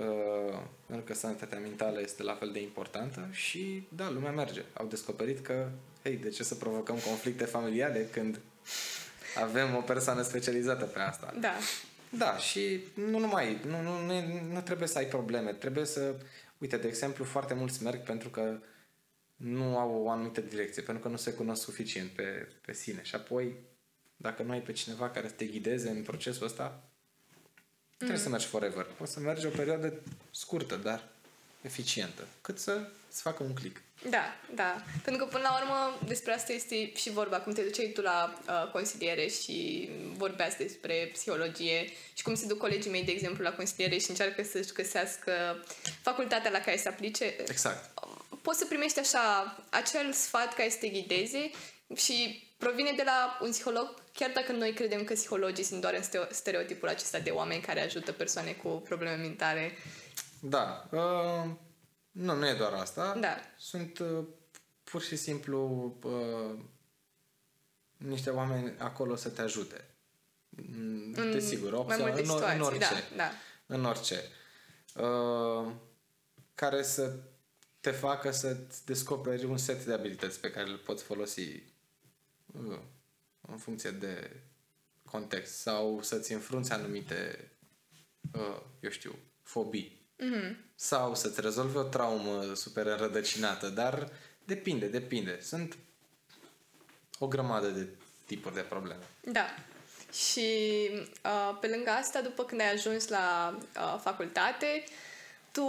[0.00, 4.62] Uh, pentru că sănătatea mentală este la fel de importantă și da, lumea merge.
[4.72, 5.68] Au descoperit că,
[6.02, 8.40] hei, de ce să provocăm conflicte familiale când
[9.42, 11.34] avem o persoană specializată pe asta?
[11.40, 11.52] Da.
[12.10, 16.14] Da, și nu numai, nu, nu, nu, nu trebuie să ai probleme, trebuie să,
[16.58, 18.58] uite, de exemplu, foarte mulți merg pentru că
[19.36, 23.14] nu au o anumită direcție, pentru că nu se cunosc suficient pe, pe sine și
[23.14, 23.56] apoi,
[24.16, 26.88] dacă nu ai pe cineva care să te ghideze în procesul ăsta,
[27.96, 28.22] trebuie mm.
[28.22, 28.84] să mergi forever.
[28.84, 29.92] Poți să mergi o perioadă
[30.30, 31.08] scurtă, dar
[31.62, 33.80] eficientă, cât să îți facă un click.
[34.10, 34.82] Da, da.
[35.04, 37.36] Pentru că, până la urmă, despre asta este și vorba.
[37.40, 42.58] Cum te duceai tu la uh, consiliere și vorbeați despre psihologie și cum se duc
[42.58, 45.32] colegii mei, de exemplu, la consiliere și încearcă să-și găsească
[46.02, 47.34] facultatea la care să aplice.
[47.46, 47.95] Exact.
[48.46, 51.50] Poți să primești așa acel sfat care să te ghideze
[51.94, 56.26] și provine de la un psiholog, chiar dacă noi credem că psihologii sunt doar în
[56.30, 59.72] stereotipul acesta de oameni care ajută persoane cu probleme mentale.
[60.40, 60.88] Da.
[60.90, 61.50] Uh,
[62.10, 63.16] nu, nu e doar asta.
[63.20, 63.36] Da.
[63.58, 64.24] Sunt uh,
[64.84, 66.58] pur și simplu uh,
[67.96, 69.84] niște oameni acolo să te ajute.
[70.48, 73.06] Mm, în Desigur, opția, mai multe în, situații, în orice.
[73.16, 73.30] Da, da.
[73.66, 74.22] În orice.
[74.94, 75.72] Uh,
[76.54, 77.12] care să
[77.86, 81.62] te facă să descoperi un set de abilități pe care le poți folosi
[82.46, 82.78] uh,
[83.40, 84.30] în funcție de
[85.04, 87.50] context sau să-ți înfrunți anumite,
[88.32, 90.06] uh, eu știu, fobii.
[90.18, 90.56] Mm-hmm.
[90.74, 94.12] Sau să-ți rezolvi o traumă super înrădăcinată, dar
[94.44, 95.38] depinde, depinde.
[95.40, 95.76] Sunt
[97.18, 97.88] o grămadă de
[98.24, 99.02] tipuri de probleme.
[99.20, 99.46] Da.
[100.12, 100.88] Și
[101.24, 104.84] uh, pe lângă asta, după când ai ajuns la uh, facultate,
[105.50, 105.64] tu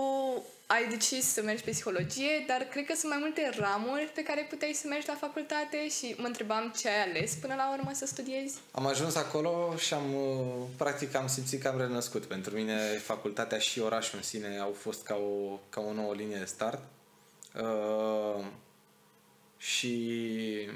[0.67, 4.47] ai decis să mergi pe psihologie, dar cred că sunt mai multe ramuri pe care
[4.49, 8.05] puteai să mergi la facultate și mă întrebam ce ai ales până la urmă să
[8.05, 8.57] studiezi.
[8.71, 12.25] Am ajuns acolo și am, uh, practic, am simțit că am renăscut.
[12.25, 16.37] Pentru mine, facultatea și orașul în sine au fost ca o, ca o nouă linie
[16.37, 16.81] de start.
[17.55, 18.45] Uh,
[19.57, 20.69] și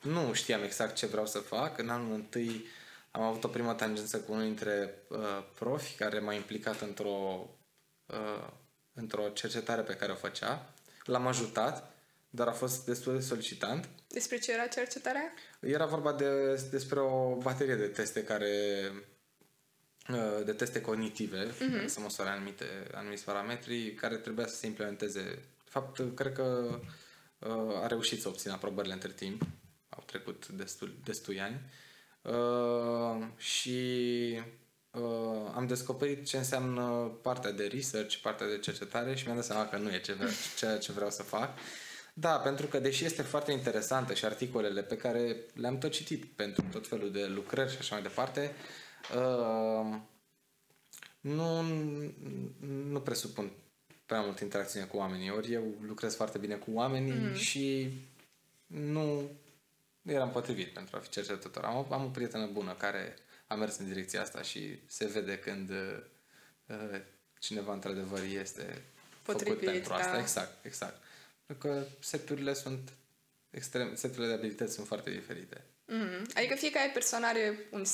[0.00, 1.78] nu știam exact ce vreau să fac.
[1.78, 2.64] În anul întâi
[3.10, 5.18] am avut o primă tangență cu unul dintre uh,
[5.58, 7.48] profi care m-a implicat într-o
[8.06, 8.48] uh,
[9.00, 10.74] într-o cercetare pe care o făcea.
[11.04, 11.92] L-am ajutat,
[12.30, 13.88] dar a fost destul de solicitant.
[14.08, 15.32] Despre ce era cercetarea?
[15.60, 18.52] Era vorba de, despre o baterie de teste care
[20.08, 21.72] uh, de teste cognitive, uh-huh.
[21.72, 25.22] care să măsoare anumite, anumiți parametri, care trebuia să se implementeze.
[25.64, 26.78] De fapt, cred că
[27.38, 29.42] uh, a reușit să obțină aprobările între timp.
[29.88, 31.60] Au trecut destul, destui ani.
[32.22, 34.40] Uh, și
[34.90, 36.82] uh, am descoperit ce înseamnă
[37.22, 40.30] partea de research, partea de cercetare și mi-am dat seama că nu e ce vreau,
[40.58, 41.58] ceea ce vreau să fac.
[42.14, 46.64] Da, pentru că deși este foarte interesantă și articolele pe care le-am tot citit pentru
[46.70, 48.54] tot felul de lucrări și așa mai departe,
[49.14, 49.96] uh,
[51.20, 51.62] nu,
[52.88, 53.50] nu presupun
[54.06, 55.30] prea mult interacțiune cu oamenii.
[55.30, 57.34] Ori eu lucrez foarte bine cu oamenii mm.
[57.34, 57.92] și
[58.66, 59.30] nu
[60.02, 61.64] eram potrivit pentru a fi cercetător.
[61.64, 63.14] Am, am o prietenă bună care
[63.48, 66.02] a mers în direcția asta și se vede când uh,
[66.66, 67.00] uh
[67.38, 68.82] cineva într-adevăr este
[69.22, 69.98] Potrivit, făcut pentru da.
[69.98, 70.18] asta.
[70.18, 71.02] Exact, exact.
[71.46, 72.92] Pentru că seturile sunt
[73.50, 75.64] extrem, seturile de abilități sunt foarte diferite.
[75.88, 76.34] Mm-hmm.
[76.34, 77.84] Adică fiecare persoană are un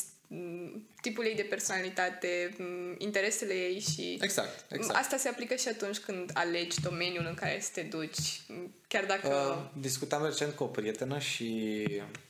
[1.01, 2.57] tipul ei de personalitate,
[2.99, 4.19] interesele ei și...
[4.21, 4.99] Exact, exact.
[4.99, 8.41] Asta se aplică și atunci când alegi domeniul în care să te duci,
[8.89, 9.29] chiar dacă...
[9.29, 11.85] Uh, discutam recent cu o prietenă și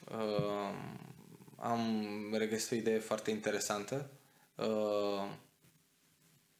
[0.05, 0.75] uh,
[1.65, 4.11] am regăsit o idee foarte interesantă.
[4.55, 5.29] Uh,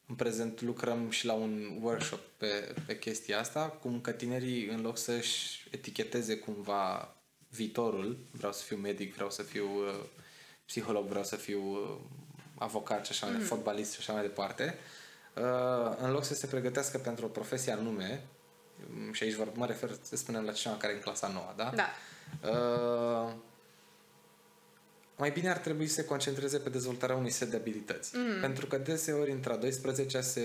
[0.07, 4.81] în prezent lucrăm și la un workshop pe, pe chestia asta, cum că tinerii, în
[4.81, 7.15] loc să-și eticheteze cumva
[7.49, 10.05] viitorul, vreau să fiu medic, vreau să fiu uh,
[10.65, 11.97] psiholog, vreau să fiu uh,
[12.57, 13.43] avocat și așa mai mm.
[13.43, 14.77] fotbalist și așa mai departe,
[15.35, 18.23] uh, în loc să se pregătească pentru o profesie anume,
[19.11, 21.71] și aici mă refer, să spunem, la cineva care e în clasa nouă, da?
[21.75, 21.89] Da.
[22.49, 23.33] Uh,
[25.17, 28.15] mai bine ar trebui să se concentreze pe dezvoltarea unui set de abilități.
[28.15, 28.39] Mm.
[28.41, 30.41] Pentru că deseori între a 12 se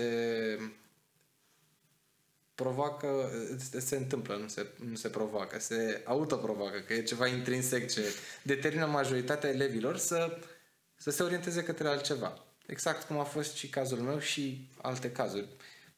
[2.55, 3.31] provoacă,
[3.77, 8.01] se întâmplă, nu se, nu se provoacă, se autoprovoacă, că e ceva intrinsec ce
[8.43, 10.39] determină majoritatea elevilor să,
[10.95, 12.45] să se orienteze către altceva.
[12.65, 15.47] Exact cum a fost și cazul meu și alte cazuri.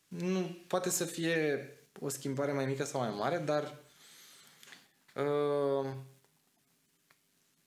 [0.08, 3.76] Nu poate să fie o schimbare mai mică sau mai mare, dar
[5.16, 5.90] uh,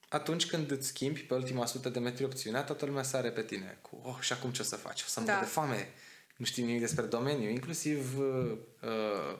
[0.08, 3.78] atunci când îți schimbi pe ultima sută de metri opțiunea, toată lumea sare pe tine
[3.82, 5.02] cu, oh, și acum ce o să faci?
[5.02, 5.38] O să mă da.
[5.38, 5.88] de foame,
[6.36, 7.48] nu știu nimic despre domeniu.
[7.48, 9.38] Inclusiv, uh, uh,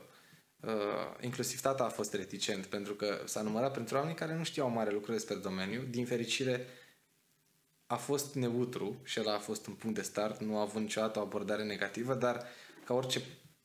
[0.60, 4.70] uh, inclusiv tata a fost reticent, pentru că s-a numărat pentru oameni care nu știau
[4.70, 5.82] mare lucru despre domeniu.
[5.90, 6.66] Din fericire,
[7.86, 11.18] a fost neutru și el a fost un punct de start, nu a avut niciodată
[11.18, 12.44] o abordare negativă, dar
[12.84, 13.20] ca orice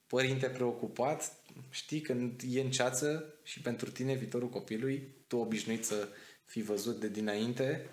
[0.08, 1.34] părinte preocupat,
[1.70, 6.08] știi, când e în ceață și pentru tine viitorul copilului, tu obișnuit să
[6.52, 7.90] fi văzut de dinainte,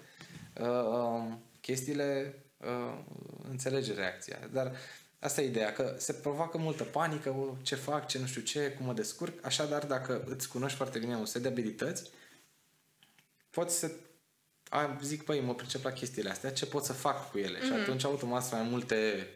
[0.61, 2.99] uh, um, chestiile uh,
[3.51, 4.39] înțelege reacția.
[4.53, 4.77] Dar
[5.19, 8.87] asta e ideea, că se provoacă multă panică, ce fac, ce nu știu ce, cum
[8.87, 9.47] mă descurc.
[9.47, 12.11] Așadar, dacă îți cunoști foarte bine un set de abilități,
[13.51, 13.91] poți să
[14.69, 17.59] a, zic, păi, mă pricep la chestiile astea, ce pot să fac cu ele?
[17.59, 17.63] Mm-hmm.
[17.63, 17.81] Și mhm.
[17.81, 19.29] atunci automat mai multe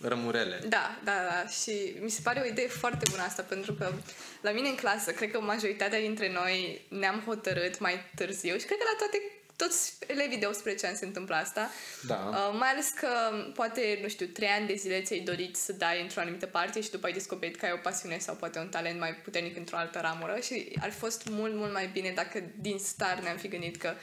[0.00, 0.60] rămurele.
[0.68, 1.48] Da, da, da.
[1.48, 3.92] Și mi se pare o idee foarte bună asta, pentru că
[4.40, 8.78] la mine în clasă, cred că majoritatea dintre noi ne-am hotărât mai târziu și cred
[8.78, 9.18] că la toate
[9.56, 11.70] toți elevii de 18 ani se întâmplă asta.
[12.06, 12.14] Da.
[12.14, 13.08] Uh, mai ales că
[13.54, 16.90] poate, nu știu, 3 ani de zile ți-ai dorit să dai într-o anumită parte și
[16.90, 19.98] după ai descoperit că ai o pasiune sau poate un talent mai puternic într-o altă
[20.00, 23.76] ramură și ar fi fost mult, mult mai bine dacă din start ne-am fi gândit
[23.76, 23.94] că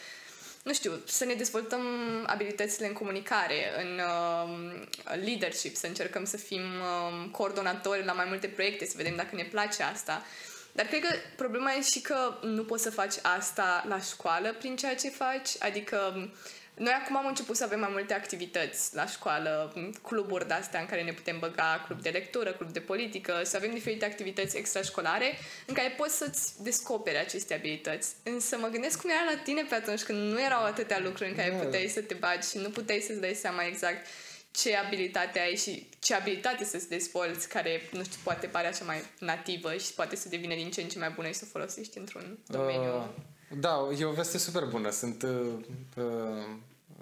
[0.67, 1.81] nu știu, să ne dezvoltăm
[2.25, 8.47] abilitățile în comunicare, în uh, leadership, să încercăm să fim uh, coordonatori la mai multe
[8.47, 10.25] proiecte, să vedem dacă ne place asta.
[10.71, 14.75] Dar cred că problema e și că nu poți să faci asta la școală prin
[14.75, 16.29] ceea ce faci, adică
[16.77, 21.03] noi acum am început să avem mai multe activități la școală, cluburi de-astea în care
[21.03, 25.73] ne putem băga, club de lectură, club de politică, să avem diferite activități extrașcolare în
[25.73, 28.13] care poți să-ți descoperi aceste abilități.
[28.23, 31.35] Însă mă gândesc cum era la tine pe atunci când nu erau atâtea lucruri în
[31.35, 31.57] care Da.
[31.57, 34.07] puteai să te bagi și nu puteai să-ți dai seama exact
[34.51, 39.01] ce abilitate ai și ce abilitate să-ți dezvolți, care, nu știu, poate pare așa mai
[39.19, 41.97] nativă și poate să devină din ce în ce mai bună și să o folosești
[41.97, 42.95] într-un domeniu.
[42.95, 43.05] Uh,
[43.49, 44.89] da, e o veste super bună.
[44.89, 45.23] Sunt...
[45.23, 45.53] Uh,
[45.95, 46.03] uh,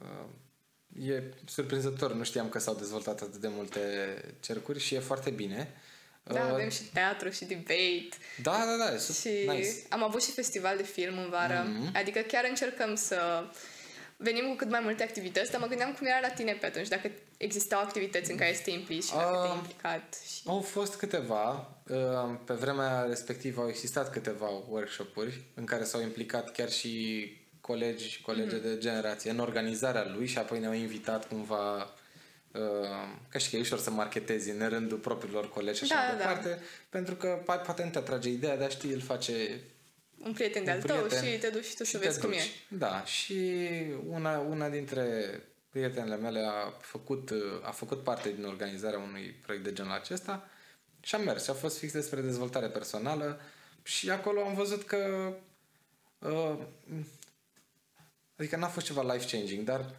[0.02, 2.14] uh, e surprinzător.
[2.14, 3.80] Nu știam că s-au dezvoltat atât de multe
[4.40, 5.74] cercuri și e foarte bine.
[6.24, 8.10] Da, Uh, avem și teatru și debate
[8.42, 9.70] da, da, da, e super și nice.
[9.90, 11.66] am avut și festival de film în vară.
[11.68, 11.92] Mhm.
[11.94, 13.44] Adică chiar încercăm să
[14.18, 16.88] venim cu cât mai multe activități, dar mă gândeam cum era la tine pe atunci,
[16.88, 19.42] dacă existau activități în care să te implici și dacă Ah.
[19.42, 20.18] te-ai implicat.
[20.34, 20.42] Și...
[20.46, 26.52] Au fost câteva, uh, pe vremea respectivă au existat câteva workshop-uri în care s-au implicat
[26.52, 27.30] chiar și
[27.62, 31.94] colegi și colege de generație în organizarea lui și apoi ne-au invitat cumva
[32.52, 32.62] uh,
[33.30, 36.18] ca și că e ușor să marketezi în rândul propriilor colegi și așa Da, mai
[36.18, 36.30] da, da.
[36.40, 39.60] departe, pentru că pa- poate nu te atrage ideea, dar știi, îl face
[40.26, 42.20] Un prieten de-al un tău prieten și te duci și tu și să te vezi
[42.20, 42.40] cum duci.
[42.40, 42.76] e.
[42.76, 43.60] Da, și
[44.08, 45.04] una, una dintre
[45.70, 50.48] prietenele mele a făcut, a făcut parte din organizarea unui proiect de genul acesta
[51.02, 51.44] și am mers.
[51.44, 53.40] Și a fost fix despre dezvoltare personală
[53.84, 55.34] și acolo am văzut că
[56.20, 56.58] uh,
[58.36, 59.96] adică n-a fost ceva life-changing, dar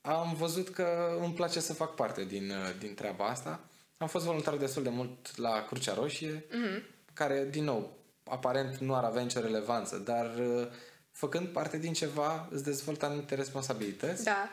[0.00, 3.60] am văzut că îmi place să fac parte din, uh, din treaba asta.
[3.96, 6.82] Am fost voluntar destul de mult la Crucea Roșie, Mhm.
[7.12, 7.98] care, din nou,
[8.30, 10.66] aparent nu ar avea nicio relevanță, dar uh,
[11.10, 14.50] făcând parte din ceva, îți dezvoltă anumite responsabilități Da,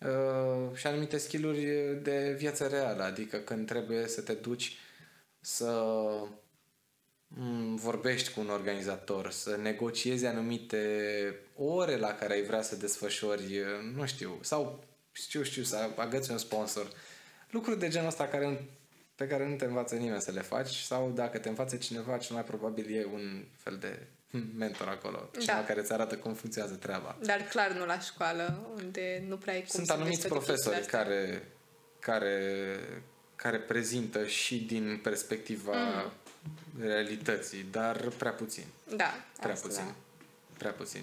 [0.00, 1.64] uh, și anumite skill-uri
[2.02, 4.78] de viață reală, adică când trebuie să te duci
[5.40, 5.84] să
[7.28, 13.58] mm, vorbești cu un organizator, să negociezi anumite ore la care ai vrea să desfășori,
[13.58, 16.90] uh, nu știu, sau știu, știu, să agăți un sponsor.
[17.50, 18.68] Lucruri de genul ăsta care,
[19.18, 22.34] pe care nu te învață nimeni să le faci sau dacă te învață cineva, cel
[22.34, 24.06] mai probabil e un fel de
[24.56, 25.64] mentor acolo, cineva Da.
[25.64, 27.16] care îți arată cum funcționează treaba.
[27.22, 30.44] dar clar nu la școală, unde nu prea ai cum Sunt să anumiți înveți toate
[30.44, 31.18] profesori chestiile astea.
[31.18, 31.48] care,
[31.98, 32.78] care,
[33.36, 36.82] care prezintă și din perspectiva Mm.
[36.86, 38.64] realității, dar prea puțin.
[38.96, 39.84] Da, Prea asta puțin.
[39.84, 39.94] da.
[40.58, 41.02] Prea puțin.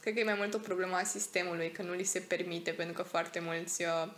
[0.00, 2.94] Cred că e mai mult o problemă a sistemului, că nu li se permite, pentru
[2.94, 4.12] că foarte mulți uh,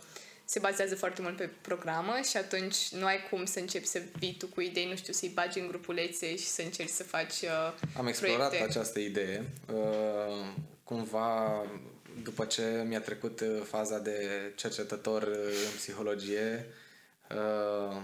[0.51, 4.35] se bazează foarte mult pe programă și atunci nu ai cum să începi să vii
[4.37, 7.73] tu cu idei, nu știu, să-i bagi în grupulețe și să încerci să faci uh,
[7.97, 8.69] Am explorat proiecte.
[8.69, 9.45] această idee.
[9.73, 10.45] Uh,
[10.83, 11.61] cumva,
[12.23, 16.65] după ce mi-a trecut uh, faza de cercetător uh, în psihologie,
[17.29, 18.01] uh,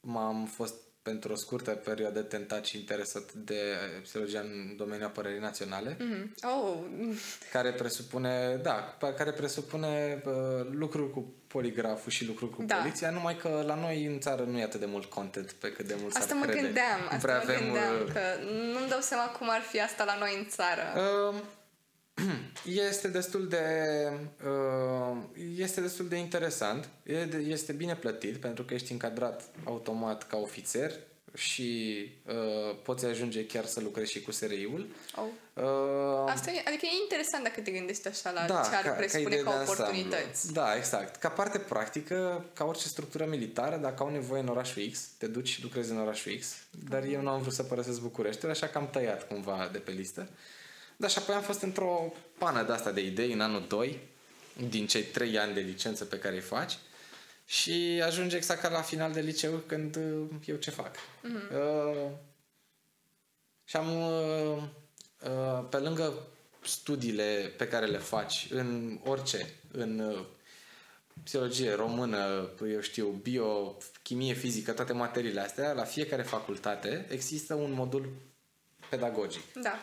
[0.00, 0.74] m-am fost
[1.08, 3.60] pentru o scurtă perioadă tentat și interesat de
[4.02, 5.96] psihologia în domeniul apărării naționale.
[5.98, 6.34] Mhm.
[6.42, 6.76] Oh,
[7.54, 10.32] care presupune, da, pe- care presupune uh,
[10.70, 12.74] lucruri cu poligraful și lucruri cu Da.
[12.76, 15.86] poliția, numai că la noi în țară nu e atât de mult content pe cât
[15.86, 16.60] de mult asta s-ar mă crede.
[16.60, 18.20] gândeam, Nu asta prea mă avem, gândeam, uh, că
[18.72, 20.82] nu-mi dau seama cum ar fi asta la noi în țară.
[20.96, 21.34] Uh,
[22.64, 23.64] este destul de
[24.46, 25.16] uh,
[25.56, 26.88] este destul de interesant.
[27.02, 30.92] E de- Este bine plătit pentru că ești încadrat automat ca ofițer
[31.34, 31.94] și
[32.26, 34.86] uh, poți ajunge chiar să lucrezi și cu SRI-ul.
[35.16, 35.24] Oh.
[35.54, 35.64] Uh,
[36.32, 39.44] Asta e, adică e interesant dacă te gândești așa la da, ce ar presupune idee
[39.44, 39.84] ca, de ansamblu.
[39.84, 40.52] oportunități.
[40.52, 41.16] Da, exact.
[41.16, 45.48] Ca parte practică, ca orice structură militară, dacă au nevoie în orașul X, te duci
[45.48, 46.46] și lucrezi în orașul X.
[46.88, 49.90] Dar eu nu am vrut să părăsesc Bucureștiul, așa că am tăiat cumva de pe
[49.90, 50.28] listă.
[51.00, 53.98] Dar și apoi am fost într-o pană de asta de idei în anul 2,
[54.68, 56.78] din cei 3 ani de licență pe care îi faci.
[57.46, 60.94] Și ajunge exact ca la final de liceu când uh, eu ce fac.
[61.24, 62.10] Uh,
[63.64, 64.62] și am, uh,
[65.24, 66.12] uh, pe lângă
[66.64, 70.24] studiile pe care le faci în orice, în uh,
[71.22, 77.72] psihologie română, eu știu, bio, chimie, fizică, toate materiile astea, la fiecare facultate există un
[77.72, 78.12] modul
[78.90, 79.52] pedagogic.
[79.52, 79.78] Da.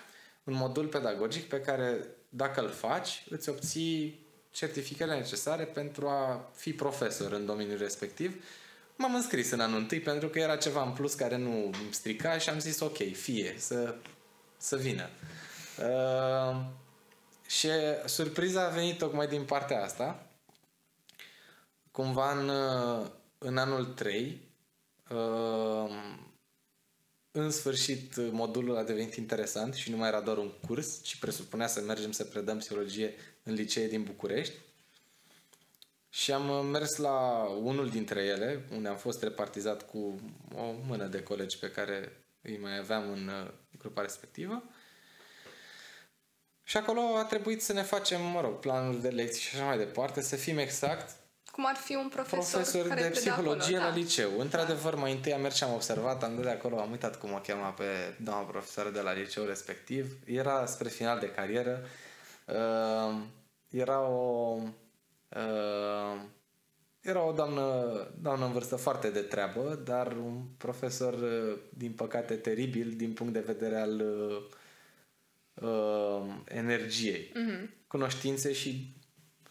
[0.45, 6.73] Un modul pedagogic pe care, dacă îl faci, îți obții certificările necesare pentru a fi
[6.73, 8.43] profesor în domeniul respectiv.
[8.95, 12.37] M-am înscris în anul întâi pentru că era ceva în plus care nu îmi strica
[12.37, 13.95] și am zis ok, fie, să,
[14.57, 15.09] să vină.
[15.79, 16.61] Uh,
[17.47, 17.67] și
[18.05, 20.27] surpriza a venit tocmai din partea asta.
[21.91, 22.51] Cumva în,
[23.37, 24.41] în anul 3,
[25.09, 25.89] uh,
[27.35, 31.67] în sfârșit modulul a devenit interesant și nu mai era doar un curs, ci presupunea
[31.67, 34.53] să mergem să predăm psihologie în licee din București.
[36.09, 40.19] Și am mers la unul dintre ele, unde am fost repartizat cu
[40.55, 43.29] o mână de colegi pe care îi mai aveam în
[43.77, 44.63] grupa respectivă.
[46.63, 49.77] Și acolo a trebuit să ne facem, mă rog, planul de lecții și așa mai
[49.77, 51.15] departe, să fim exact
[51.55, 53.95] cum ar fi un profesor, profesor care de psihologie acolo, la da.
[53.95, 54.39] liceu.
[54.39, 54.99] Într-adevăr, da.
[54.99, 57.37] mai întâi am mers și am observat, am dat de acolo, am uitat cum o
[57.37, 57.83] chema pe
[58.23, 60.17] doamna profesoară de la liceu respectiv.
[60.25, 61.81] Era spre final de carieră.
[62.45, 63.21] Uh,
[63.69, 64.57] era o...
[65.29, 66.21] Uh,
[67.01, 67.63] era o doamnă,
[68.21, 73.33] doamnă în vârstă foarte de treabă, dar un profesor, uh, din păcate, teribil din punct
[73.33, 74.43] de vedere al uh,
[75.69, 77.31] uh, energiei.
[77.31, 77.69] Mm-hmm.
[77.87, 78.95] Cunoștințe și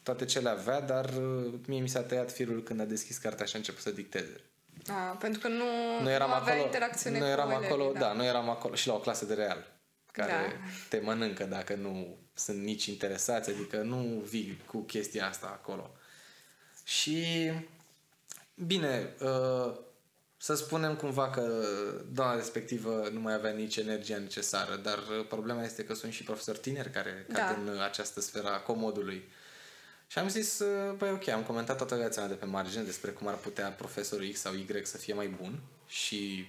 [0.05, 3.47] toate ce le avea, dar uh, mie mi s-a tăiat firul când a deschis cartea
[3.47, 4.41] și a început să dicteze.
[4.89, 5.65] A, pentru că nu,
[6.03, 7.99] Nu eram nu avea acolo, interacțiune nu cu eram elevii, acolo, da.
[7.99, 9.73] da, nu eram acolo și la o clasă de real
[10.13, 10.69] care Da.
[10.89, 15.91] te mănâncă dacă nu sunt nici interesați, adică nu vii cu chestia asta acolo.
[16.85, 17.27] Și
[18.55, 19.75] bine, uh,
[20.37, 21.65] să spunem cumva că
[22.13, 26.23] doamna respectivă nu mai avea nici energia necesară, dar uh, problema este că sunt și
[26.25, 27.39] profesori tineri care Da.
[27.39, 29.29] cad în această sferă a comodului.
[30.07, 33.11] Și am zis, uh, băi ok, am comentat toată viața mea de pe margine despre
[33.11, 36.47] cum ar putea profesorul X sau Y să fie mai bun și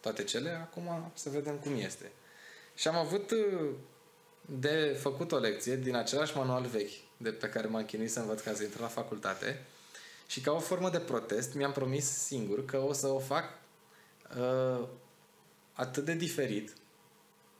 [0.00, 2.12] toate cele, acum să vedem cum este.
[2.74, 3.70] Și am avut uh,
[4.58, 8.40] de făcut o lecție din același manual vechi de pe care m-am chinuit să învăț
[8.40, 9.64] ca să intru la facultate
[10.26, 13.58] și ca o formă de protest mi-am promis singur că o să o fac
[14.36, 14.88] uh,
[15.72, 16.72] atât de diferit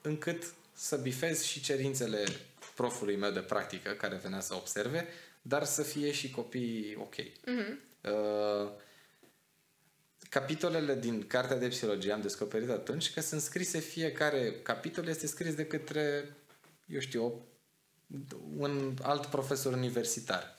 [0.03, 2.25] încât să bifez și cerințele
[2.81, 5.07] profului meu de practică care venea să observe,
[5.43, 7.15] dar să fie și copii ok.
[7.47, 7.79] Mhm.
[8.03, 8.71] Uh,
[10.29, 15.55] capitolele din cartea de psihologie am descoperit atunci că sunt scrise fiecare capitol este scris
[15.55, 16.33] de către,
[16.87, 17.33] eu știu, o-
[18.57, 20.59] un alt profesor universitar.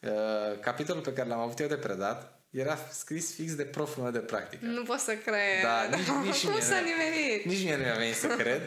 [0.00, 4.12] Uh, capitolul pe care l-am avut eu de predat era scris fix de proful meu
[4.12, 4.64] de practică.
[4.66, 5.62] Nu pot să cred.
[5.62, 7.44] Da, nici, nici nu mie s-a nu- nimerit.
[7.44, 8.62] Nici mie nu mi-a venit să cred.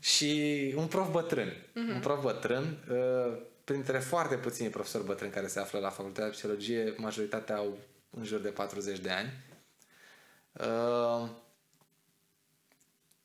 [0.00, 1.52] Și un prof bătrân.
[1.74, 1.94] Mhm.
[1.94, 6.30] Un prof bătrân, uh, printre foarte puțini profesori bătrâni care se află la Facultatea de
[6.30, 7.78] Psihologie, majoritatea au
[8.10, 9.32] în jur de 40 de ani.
[10.52, 11.28] Uh,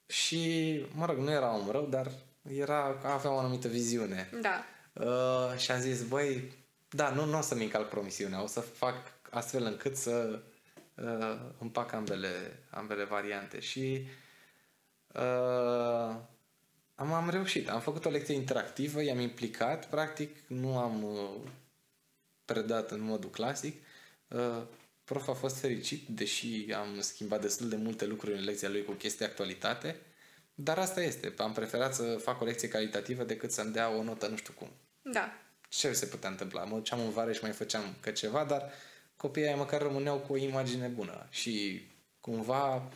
[0.06, 2.12] și, mă rog, nu era om rău, dar
[2.50, 4.30] era, avea o anumită viziune.
[4.42, 4.64] Da.
[4.94, 6.52] Uh, și am zis, băi,
[6.90, 8.96] da, nu, nu o să-mi încalc promisiunea, o să fac
[9.30, 10.40] astfel încât să
[10.96, 13.60] uh, împac ambele, ambele variante.
[13.60, 14.08] Și
[15.14, 16.16] uh,
[17.04, 17.70] am, am reușit.
[17.70, 21.50] Am făcut o lecție interactivă, i-am implicat, practic, nu am uh,
[22.46, 23.82] predat în modul clasic.
[24.28, 24.62] Uh,
[25.04, 28.92] prof a fost fericit, deși am schimbat destul de multe lucruri în lecția lui cu
[28.92, 29.96] chestii de actualitate,
[30.56, 31.34] dar asta este.
[31.38, 34.72] Am preferat să fac o lecție calitativă decât să-mi dea o notă nu știu cum
[35.02, 35.34] Da.
[35.70, 36.64] ce se putea întâmpla?
[36.64, 38.72] Mă duceam în vară și mai făceam că ceva, dar
[39.16, 41.82] copiii aia măcar rămâneau cu o imagine bună și
[42.20, 42.92] cumva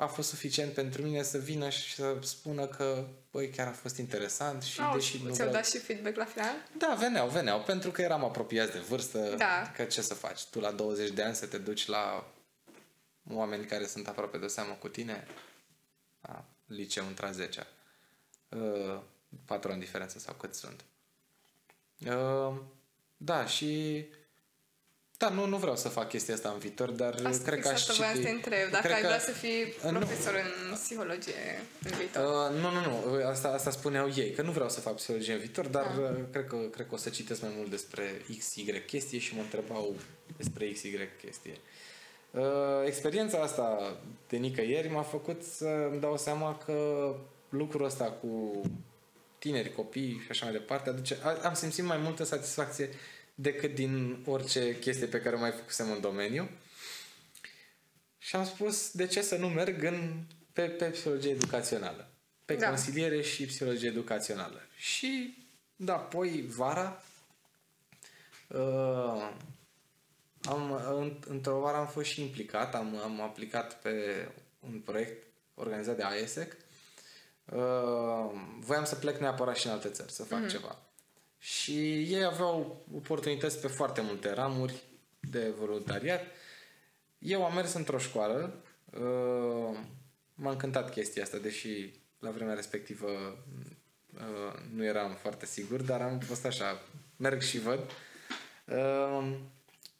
[0.00, 3.96] a fost suficient pentru mine să vină și să spună că băi, chiar a fost
[3.96, 5.50] interesant și Au, deși nu ți-au vreau...
[5.50, 6.54] dat și feedback la final?
[6.78, 9.72] Da, veneau, veneau, pentru că eram apropiați de vârstă, Da.
[9.76, 10.44] că ce să faci?
[10.44, 12.32] Tu la 20 de ani să te duci la
[13.30, 15.26] oameni care sunt aproape de seamă cu tine,
[16.20, 17.66] a, liceu între a 10
[18.48, 19.00] uh,
[19.44, 20.84] patru ani diferență sau cât sunt.
[22.06, 22.60] Uh,
[23.16, 24.04] da, și
[25.20, 27.68] da, nu, nu vreau să fac chestia asta în viitor, dar Asta cred fix că
[27.68, 28.70] aș asta voiam să te citi- întreb.
[28.70, 29.98] Dacă cred ai că- vrea să fii Uh, nu.
[29.98, 30.34] profesor
[30.68, 32.24] în psihologie în viitor.
[32.24, 32.80] Uh, nu, nu,
[33.16, 33.26] nu.
[33.28, 35.98] Asta, asta spuneau ei, că nu vreau să fac psihologie în viitor, dar Ah.
[35.98, 39.40] uh, cred, că, cred că o să citesc mai mult despre XY chestie și mă
[39.40, 39.94] întrebau
[40.36, 41.56] despre XY chestie.
[42.30, 42.42] Uh,
[42.86, 43.96] experiența asta
[44.28, 46.74] de nicăieri m-a făcut să îmi dau seama că
[47.48, 48.60] lucrul ăsta cu
[49.38, 52.88] tineri, copii și așa mai departe aduce, a- am simțit mai multă satisfacție
[53.40, 56.48] decât din orice chestie pe care o mai făcusem în domeniu.
[58.18, 62.10] Și am spus, de ce să nu merg în, pe, pe psihologie educațională?
[62.44, 62.68] Pe Da.
[62.68, 64.60] consiliere și psihologie educațională.
[64.76, 65.38] Și,
[65.76, 67.02] da, apoi, vara,
[68.48, 69.32] uh,
[70.42, 75.96] am, în, într-o vară am fost și implicat, am, am aplicat pe un proiect organizat
[75.96, 76.56] de IESEC.
[77.44, 80.50] Uh, voiam să plec neapărat și în alte țări, să fac mm-hmm.
[80.50, 80.89] ceva.
[81.42, 84.82] Și ei aveau oportunități pe foarte multe ramuri
[85.20, 86.26] de voluntariat.
[87.18, 89.78] Eu am mers într-o școală, uh,
[90.34, 93.08] m-a încântat chestia asta, deși la vremea respectivă
[94.14, 96.82] uh, nu eram foarte sigur, dar am fost așa,
[97.16, 97.80] merg și văd.
[98.64, 99.36] Uh,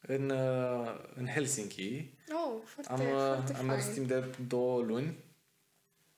[0.01, 2.13] în, uh, în Helsinki.
[2.31, 5.17] Oh, foarte, am, foarte am mers timp de două luni,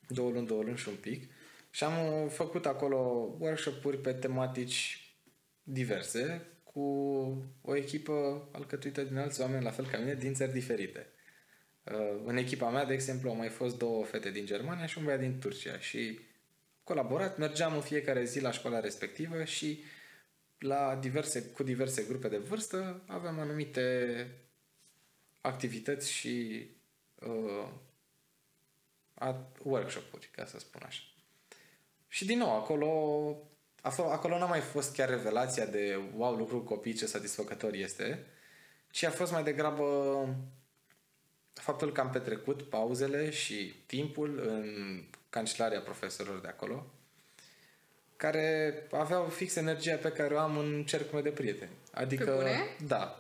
[0.08, 1.32] două luni, două luni și un pic.
[1.70, 2.98] Și am făcut acolo
[3.40, 5.03] workshop-uri pe tematici
[5.64, 6.82] diverse cu
[7.62, 11.08] o echipă alcătuită din alți oameni la fel ca mine din țări diferite.
[11.84, 15.04] Uh, în echipa mea, de exemplu, au mai fost două fete din Germania și un
[15.04, 16.20] băiat din Turcia și
[16.84, 19.84] colaborat, mergeam în fiecare zi la școala respectivă și
[20.58, 24.28] la diverse, cu diverse grupe de vârstă aveam anumite
[25.42, 26.68] activități și
[27.20, 27.68] uh,
[29.64, 31.02] workshop-uri, ca să spun așa.
[32.08, 32.88] Și din nou, acolo,
[33.84, 38.26] acolo n-a mai fost chiar revelația de wow, lucru cu copii, ce satisfăcător este,
[38.92, 39.86] ci a fost mai degrabă
[41.54, 46.86] faptul că am petrecut pauzele și timpul în cancelaria profesorilor de acolo,
[48.18, 51.72] care aveau fix energia pe care o am în cercul meu de prieteni.
[51.92, 52.60] Adică, Pe bune?
[52.88, 53.20] da.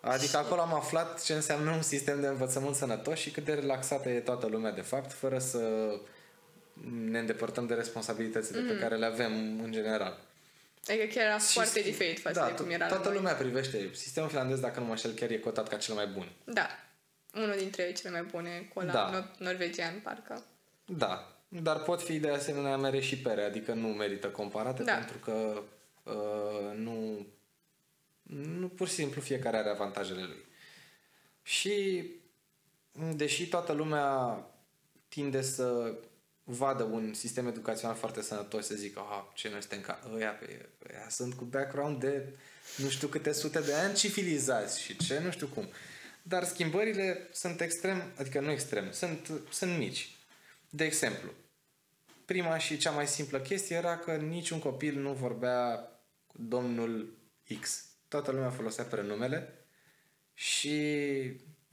[0.00, 4.08] Adică acolo am aflat ce înseamnă un sistem de învățământ sănătos și cât de relaxată
[4.08, 5.94] e toată lumea de fapt, fără să
[7.10, 8.66] ne îndepărtăm de responsabilitățile mm.
[8.66, 10.18] pe care le avem în general.
[10.86, 13.16] Adică chiar era Și- foarte diferit față da, de cum era la Toată noi.
[13.16, 16.32] lumea privește sistemul finlandez, dacă nu mă înșel, chiar e cotat ca cel mai bun.
[16.44, 16.66] Da.
[17.34, 19.10] Unul dintre cele mai bune, cu ăla Da.
[19.10, 20.42] nor- norvegian, parcă.
[20.84, 24.92] Da, dar pot fi de asemenea mere și pere, adică nu merită comparate Da.
[24.94, 25.62] pentru că
[26.02, 27.26] uh, nu,
[28.58, 30.44] nu pur și simplu fiecare are avantajele lui.
[31.42, 32.04] Și
[33.14, 34.38] deși toată lumea
[35.08, 35.94] tinde să
[36.44, 40.68] vadă un sistem educațional foarte sănătos, să zică, ah, ce noi suntem ca ăia, pe,
[40.90, 42.22] ăia sunt cu background de
[42.76, 45.68] nu știu câte sute de ani civilizați și ce, nu știu cum.
[46.22, 50.16] Dar schimbările sunt extrem, adică nu extrem, sunt, sunt mici.
[50.70, 51.30] De exemplu,
[52.24, 55.88] prima și cea mai simplă chestie era că niciun copil nu vorbea
[56.26, 57.18] cu domnul
[57.60, 57.84] X.
[58.08, 59.52] Toată lumea folosea prenumele
[60.34, 60.80] și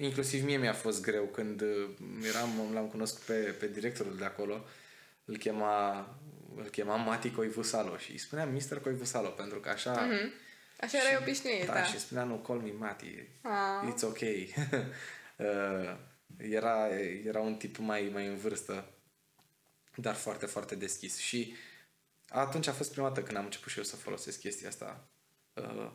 [0.04, 1.90] inclusiv mie mi-a fost greu când uh,
[2.28, 4.66] eram, l-am cunoscut pe, pe directorul de acolo,
[5.26, 6.00] îl chema,
[6.56, 8.80] îl chema Mati Coivusalo și îi spuneam Mr.
[8.82, 9.92] Coivusalo pentru că așa...
[9.92, 10.32] Mhm.
[10.80, 11.84] Așa erai obișnuit, da, da.
[11.84, 13.94] și spunea nu, call me Mati, Ah.
[13.94, 14.20] it's ok.
[15.38, 15.98] Uh,
[16.38, 16.88] era,
[17.26, 18.90] era un tip mai, mai în vârstă,
[19.96, 21.18] dar foarte, foarte deschis.
[21.18, 21.54] Și
[22.30, 25.08] atunci a fost prima dată când am început și eu să folosesc chestia asta
[25.54, 25.92] uh,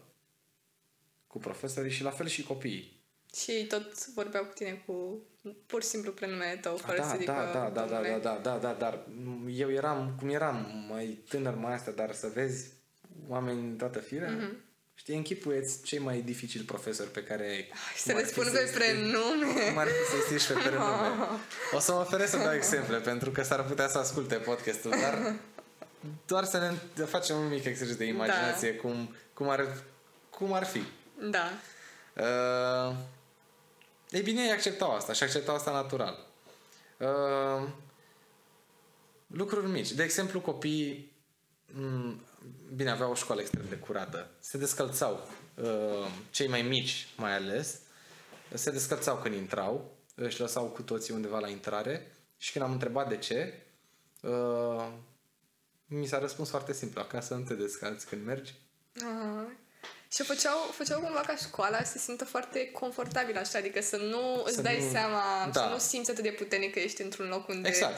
[1.26, 2.95] cu profesorii și la fel și copiii.
[3.42, 5.18] Și ei tot vorbeau cu tine cu
[5.66, 8.18] pur și simplu prenumele tău, fără da, să zică da, da, da, da, domnule.
[8.22, 8.98] da, da, da, da, dar
[9.54, 12.66] eu eram, cum eram, mai tânăr, mai asta, dar să vezi
[13.28, 14.56] oameni în toată firea, Mhm.
[14.94, 17.68] știi, închipuieți cei mai dificili profesori pe care ai.
[17.96, 19.60] Să Cum ar le fi spun să-i pe scrii- prenume.
[19.68, 21.28] Cum ar fi să-i scrii și pe prenume.
[21.72, 25.34] O să mă oferesc să dau exemple, pentru că s-ar putea să asculte podcastul, dar
[26.26, 28.80] doar să ne facem un mic exercițiu de imaginație Da.
[28.80, 29.76] cum, cum, ar,
[30.30, 30.82] cum ar fi.
[31.30, 31.50] Da.
[32.16, 32.94] Uh,
[34.16, 36.26] ei bine, ei acceptau asta și acceptau asta natural.
[36.98, 37.68] Uh,
[39.26, 39.92] lucruri mici.
[39.92, 41.12] De exemplu, copiii
[41.66, 42.20] m,
[42.74, 44.30] bine, aveau o școală extrem de curată.
[44.38, 45.28] Se descălțau.
[45.54, 47.80] Uh, cei mai mici, mai ales,
[48.54, 49.96] se descălțau când intrau.
[50.14, 52.16] Își lăsau cu toții undeva la intrare.
[52.36, 53.62] Și când am întrebat de ce,
[54.22, 54.88] uh,
[55.86, 57.00] mi s-a răspuns foarte simplu.
[57.00, 58.54] Acasă nu te descalți când mergi.
[58.94, 59.65] Ah.
[60.12, 64.42] Și făceau, făceau cumva ca școala să se simtă foarte confortabil așa, adică să nu
[64.44, 65.60] îți Să dai nu- seama, da.
[65.60, 67.94] să nu simți atât de puternic că ești într-un loc unde Exact.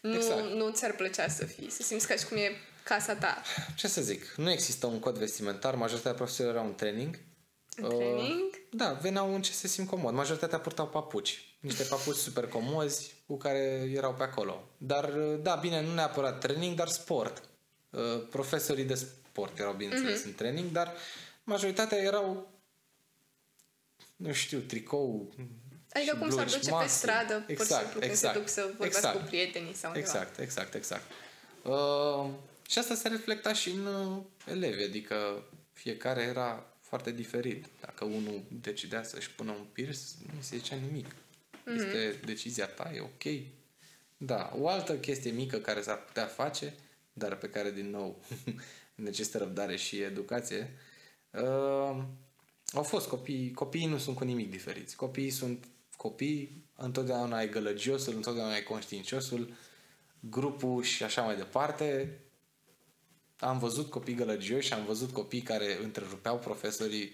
[0.00, 0.42] nu, Exact.
[0.52, 2.50] nu ți-ar plăcea să fii, să simți ca și cum e
[2.84, 3.42] casa ta.
[3.76, 7.18] Ce să zic, nu există un cod vestimentar, majoritatea profesorilor erau în training.
[7.76, 8.50] În Uh, training?
[8.70, 10.14] Da, veneau în ce se simt comod.
[10.14, 11.44] Majoritatea purtau papuci.
[11.60, 14.68] Niște papuci super comozi cu care erau pe acolo.
[14.78, 17.42] Dar, uh, da, bine, nu neapărat training, dar sport.
[17.90, 18.00] Uh,
[18.30, 20.92] Profesorii de sport erau, bineînțeles, în training, dar
[21.50, 22.52] majoritatea erau,
[24.16, 25.34] nu știu, tricou
[25.92, 26.86] Adică și cum s-ar blugi, duce maxim.
[26.86, 29.18] pe stradă, pur și Exact, simplu, când exact, se duc să vorbească exact.
[29.18, 30.06] cu prietenii sau undeva.
[30.06, 31.02] Exact, exact, exact.
[31.62, 32.30] Uh,
[32.68, 37.66] și asta se reflecta și în uh, elevi, adică fiecare era foarte diferit.
[37.80, 40.00] Dacă unul decidea să-și pună un pierce,
[40.34, 41.06] nu se zicea nimic.
[41.64, 41.76] Mhm.
[41.76, 43.24] Este decizia ta, e ok.
[44.16, 46.74] Da, o altă chestie mică care s-ar putea face,
[47.12, 48.22] dar pe care, din nou,
[48.94, 50.89] necesită răbdare și educație, uh,
[52.72, 54.96] au fost copii, copiii nu sunt cu nimic diferiți.
[54.96, 59.52] Copiii sunt copii, întotdeauna ai gălăgiosul, întotdeauna ai conștiinciosul,
[60.20, 62.18] grupul și așa mai departe.
[63.38, 67.10] am văzut copii gălăgioși, am văzut copii care întrerupeau profesorii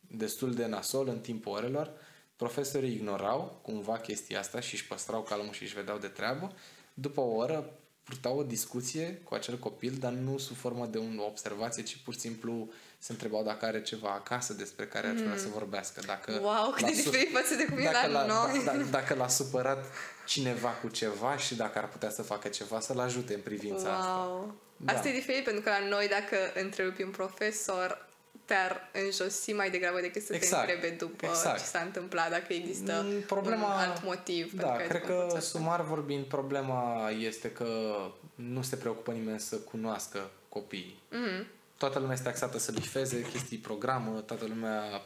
[0.00, 1.92] destul de nasol în timpul orelor.
[2.36, 6.52] Profesorii ignorau cumva chestia asta și își păstrau calmul și își vedeau de treabă.
[6.94, 11.24] După o oră purtau o discuție cu acel copil, dar nu sub formă de o
[11.24, 12.70] observație, ci pur și simplu
[13.02, 16.00] se întrebau dacă are ceva acasă despre care ar vrea să vorbească.
[16.06, 18.62] Dacă Wow, cât l-a de su- diferit față de cum e dacă la l-a, noi.
[18.64, 19.84] da, da, dacă l-a supărat
[20.26, 24.26] cineva cu ceva și dacă ar putea să facă ceva, să-l ajute în privința asta.
[24.28, 24.54] Wow.
[24.76, 24.92] Da.
[24.92, 28.08] Asta e diferit pentru că la noi dacă întrerupi un profesor
[28.44, 30.66] te-ar înjosi mai degrabă decât să Exact.
[30.66, 31.58] te întrebe după Exact.
[31.58, 34.48] ce s-a întâmplat, dacă există Mm, problema- un alt motiv.
[34.48, 35.60] pentru Da, care te cred că comporți astfel.
[35.60, 37.68] sumar vorbind, problema este că
[38.34, 41.02] nu se preocupă nimeni să cunoască copiii.
[41.10, 41.46] Mhm.
[41.80, 45.02] Toată lumea este axată să bifeze chestii programă, toată lumea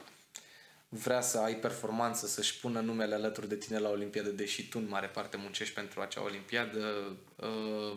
[0.89, 4.89] vrea să ai performanță, să-și pună numele alături de tine la Olimpiadă, deși tu în
[4.89, 7.17] mare parte muncești pentru acea Olimpiadă.
[7.37, 7.97] Uh,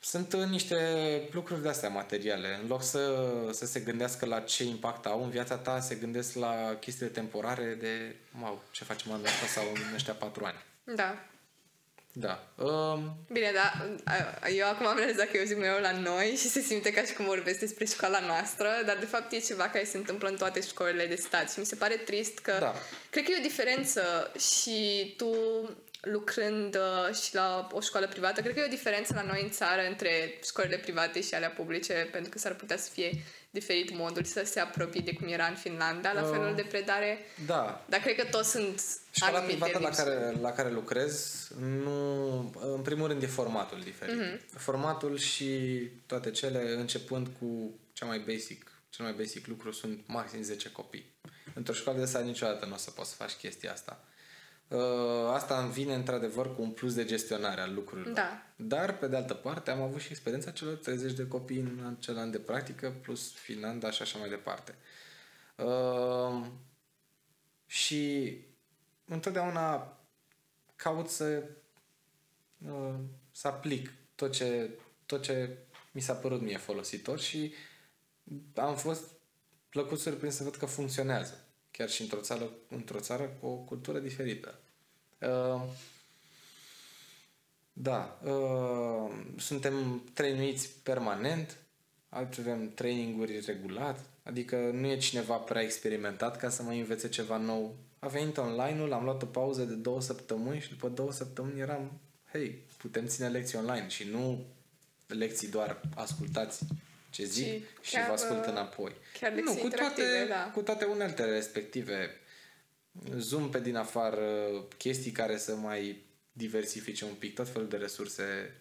[0.00, 0.78] Sunt uh, niște
[1.32, 2.58] lucruri de astea materiale.
[2.62, 6.34] În loc să, să se gândească la ce impact au în viața ta, se gândesc
[6.34, 10.64] la chestiile temporare de, wow, ce facem anul ăsta sau în ăștia patru ani.
[10.84, 11.28] Da.
[12.16, 12.48] Da.
[12.56, 13.88] Um, Bine, dar
[14.40, 17.02] a- eu acum am realizat că eu zic mereu la noi și se simte ca
[17.02, 20.36] și cum vorbesc despre școala noastră, dar de fapt e ceva care se întâmplă în
[20.36, 22.74] toate școlile de stat și mi se pare trist că Da.
[23.10, 25.34] cred că e o diferență și tu
[26.00, 29.50] lucrând uh, și la o școală privată, cred că e o diferență la noi în
[29.50, 33.10] țară între școlile private și alea publice, pentru că s-ar putea să fie
[33.54, 37.18] diferit modul să se apropie de cum era în Finlanda la Uh, felul de predare,
[37.46, 40.08] da, dar cred că toți sunt Școala anumite privată la lipsuri.
[40.08, 42.38] care, la care lucrez, nu,
[42.74, 44.14] în primul rând e formatul diferit.
[44.14, 44.36] Mhm.
[44.36, 44.58] Mm-hmm.
[44.58, 50.42] Formatul și toate cele, începând cu cea mai basic, cel mai basic lucru sunt maxim
[50.42, 51.14] 10 copii.
[51.54, 54.04] Într-o școală de stat niciodată nu o să poți să faci chestia asta.
[54.74, 58.12] Uh, Asta îmi vine într-adevăr cu un plus de gestionare al lucrurilor.
[58.12, 58.42] Da.
[58.56, 62.18] Dar, pe de altă parte, am avut și experiența celor 30 de copii în acel
[62.18, 64.74] an de practică, plus Finlanda și așa mai departe.
[65.56, 66.46] Uh,
[67.66, 68.36] și
[69.04, 69.98] întotdeauna
[70.76, 71.42] caut să,
[72.68, 72.94] uh,
[73.30, 74.70] să aplic tot ce,
[75.06, 75.58] tot ce
[75.92, 77.54] mi s-a părut mie folositor și
[78.54, 79.04] am fost
[79.68, 81.44] plăcut surprins să văd că funcționează.
[81.70, 84.58] Chiar și într-o țară, într-o țară cu o cultură diferită.
[85.28, 85.62] Uh,
[87.72, 91.56] da, uh, suntem trainuiți permanent,
[92.08, 97.76] avem traininguri regulat, adică nu e cineva prea experimentat ca să mai învețe ceva nou.
[97.98, 102.00] A venit online-ul, am luat o pauză de două săptămâni și după două săptămâni eram,
[102.32, 104.44] hei, putem ține lecții online și nu
[105.06, 106.64] lecții doar ascultați
[107.10, 108.92] ce zic Și și, chiar, vă ascult uh, înapoi.
[109.20, 110.50] chiar nu, lecții cu toate, interactive, da.
[110.54, 112.10] cu toate uneltele respective,
[113.16, 118.54] Zoom pe din afară, chestii care să mai diversifice un pic, tot felul de resurse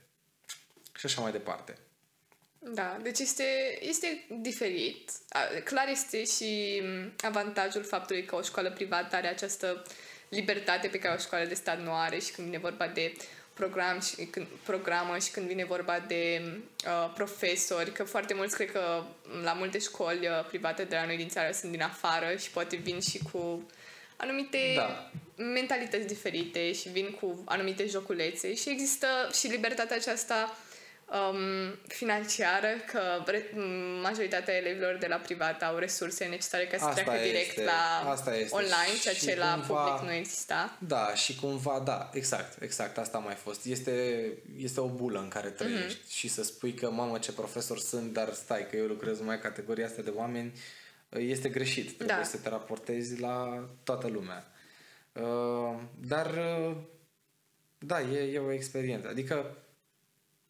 [0.98, 1.78] și așa mai departe.
[2.60, 5.12] Da, deci este, este diferit.
[5.30, 9.84] A, Clar este și m, avantajul faptului că o școală privată are această
[10.30, 13.14] libertate pe care o școală de stat nu are și când vine vorba de
[13.54, 16.42] program și când, programă și când vine vorba de
[16.86, 19.04] uh, profesori, că foarte mulți cred că
[19.44, 22.76] la multe școli uh, private de la noi din țară sunt din afară și poate
[22.76, 23.68] vin și cu
[24.24, 25.12] anumite Da.
[25.36, 29.08] mentalități diferite și vin cu anumite joculețe și există
[29.40, 30.58] și libertatea aceasta
[31.06, 33.60] um, financiară, că re- m,
[34.02, 38.10] majoritatea elevilor de la privat au resurse necesare ca să Asta treacă direct este, la
[38.10, 38.56] asta este.
[38.56, 40.78] online, ceea Și ce la cumva- public nu exista.
[40.88, 43.66] Da, și cumva, da, exact, exact, asta a mai fost.
[43.66, 44.24] Este,
[44.58, 46.10] este o bulă în care trăiești Mhm.
[46.10, 49.86] și să spui că, mamă, ce profesor sunt, dar stai, că eu lucrez numai categoria
[49.86, 50.54] asta de oameni,
[51.18, 51.86] este greșit.
[51.96, 52.24] Trebuie Da.
[52.24, 54.48] să te raportezi la toată lumea.
[55.14, 56.78] Uh, dar, uh,
[57.78, 59.08] da, e, e o experiență.
[59.08, 59.58] Adică,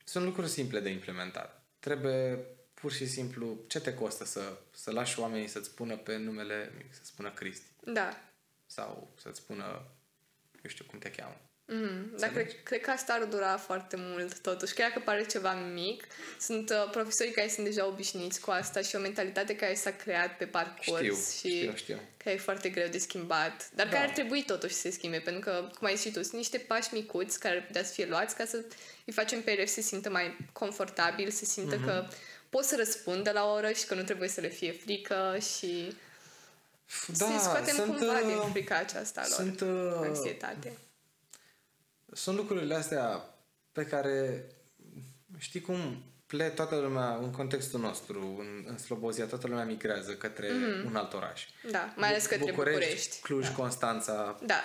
[0.04, 1.64] sunt lucruri simple de implementat.
[1.80, 6.72] Trebuie pur și simplu, ce te costă să, să lași oamenii să-ți spună pe numele
[6.78, 8.22] mic, să spună Cristi Da.
[8.66, 9.86] sau să-ți spună,
[10.64, 11.38] eu știu cum te cheamă.
[11.76, 14.74] Mm, dar cred, cred că asta ar dura foarte mult totuși.
[14.74, 16.04] Chiar că pare ceva mic,
[16.40, 20.38] sunt uh, profesorii care sunt deja obișnuiți cu asta și o mentalitate care s-a creat
[20.38, 22.00] pe parcurs Știu, și știu, știu.
[22.24, 23.92] care e foarte greu de schimbat, dar Da.
[23.92, 26.34] care ar trebui totuși să se schimbe, pentru că, cum ai zis și tu, sunt
[26.34, 28.64] niște pași micuți care ar putea să fie luați ca să
[29.06, 31.86] îi facem pe elevi să se simtă mai confortabil, să simtă Mhm.
[31.86, 32.06] că
[32.50, 35.96] pot să răspundă la o oră și că nu trebuie să le fie frică și
[37.18, 40.74] Da, să-i scoatem sunt, cumva uh, din frica aceasta lor, sunt, uh, anxietate.
[42.14, 43.36] Sunt lucrurile astea
[43.72, 44.46] pe care,
[45.38, 50.48] știi cum, ple toată lumea, în contextul nostru, în, în Slobozia, toată lumea migrează către
[50.48, 50.86] mm-hmm.
[50.86, 51.48] un alt oraș.
[51.72, 53.22] Da, mai ales către București.
[53.22, 54.62] Cluj, Constanța, Da,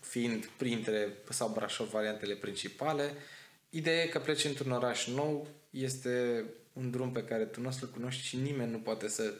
[0.00, 3.14] fiind printre, sau Brașov, variantele principale.
[3.70, 7.70] Ideea e că pleci într-un oraș nou, este un drum pe care tu nu o
[7.70, 9.32] să-l cunoști și nimeni nu poate să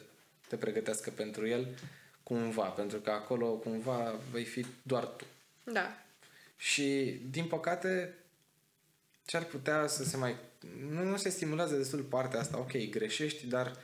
[0.47, 1.67] te pregătească pentru el
[2.23, 5.25] cumva, pentru că acolo cumva vei fi doar tu.
[5.63, 6.06] Da.
[6.57, 8.15] Și, din păcate,
[9.25, 10.35] ce ar putea să se mai...
[10.89, 12.57] Nu, nu se stimulează destul partea asta.
[12.57, 13.77] Ok, greșești, dar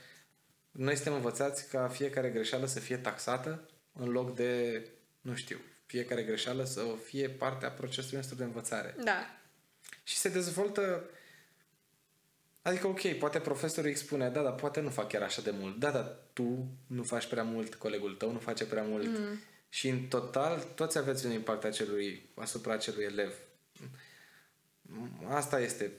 [0.71, 4.81] noi suntem învățați ca fiecare greșeală să fie taxată în loc de,
[5.21, 8.95] nu știu, fiecare greșeală să fie parte a procesului nostru de învățare.
[9.03, 9.37] Da.
[10.03, 11.09] Și se dezvoltă
[12.63, 15.79] Adică, ok, poate profesorul îi spune, da, dar poate nu fac chiar așa de mult.
[15.79, 19.07] Da, dar tu nu faci prea mult, colegul tău nu face prea mult.
[19.07, 19.39] Mm.
[19.73, 23.33] Și în total, toți aveți un impact acelui, asupra acelui elev.
[25.27, 25.91] Asta este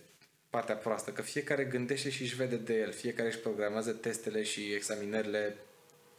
[0.51, 4.73] partea proastă, că fiecare gândește și își vede de el, fiecare își programează testele și
[4.73, 5.57] examinările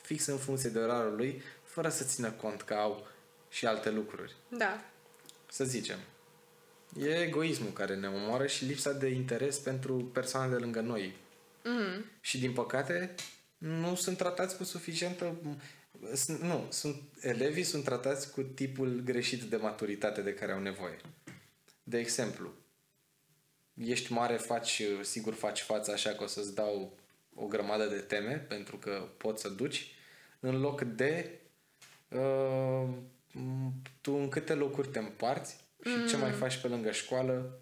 [0.02, 3.08] fix în funcție de orarul lui, fără să țină cont că au
[3.50, 4.36] și alte lucruri.
[4.50, 4.86] Da.
[5.52, 6.00] Să zicem.
[7.00, 11.16] E egoismul care ne omoară și lipsa de interes pentru persoane de lângă noi.
[11.64, 12.06] Mm.
[12.22, 13.16] Și din păcate
[13.58, 15.36] nu sunt tratați cu suficientă
[16.42, 20.98] nu, sunt, elevii sunt tratați cu tipul greșit de maturitate de care au nevoie.
[21.84, 22.54] De exemplu,
[23.74, 26.98] ești mare, faci, sigur faci față așa că o să-ți dau
[27.36, 29.92] o grămadă de teme pentru că poți să duci,
[30.40, 31.40] în loc de
[32.10, 32.90] uh,
[34.02, 36.08] tu în câte locuri te împarți și mm.
[36.08, 36.36] ce mai mm.
[36.36, 37.60] faci pe lângă școală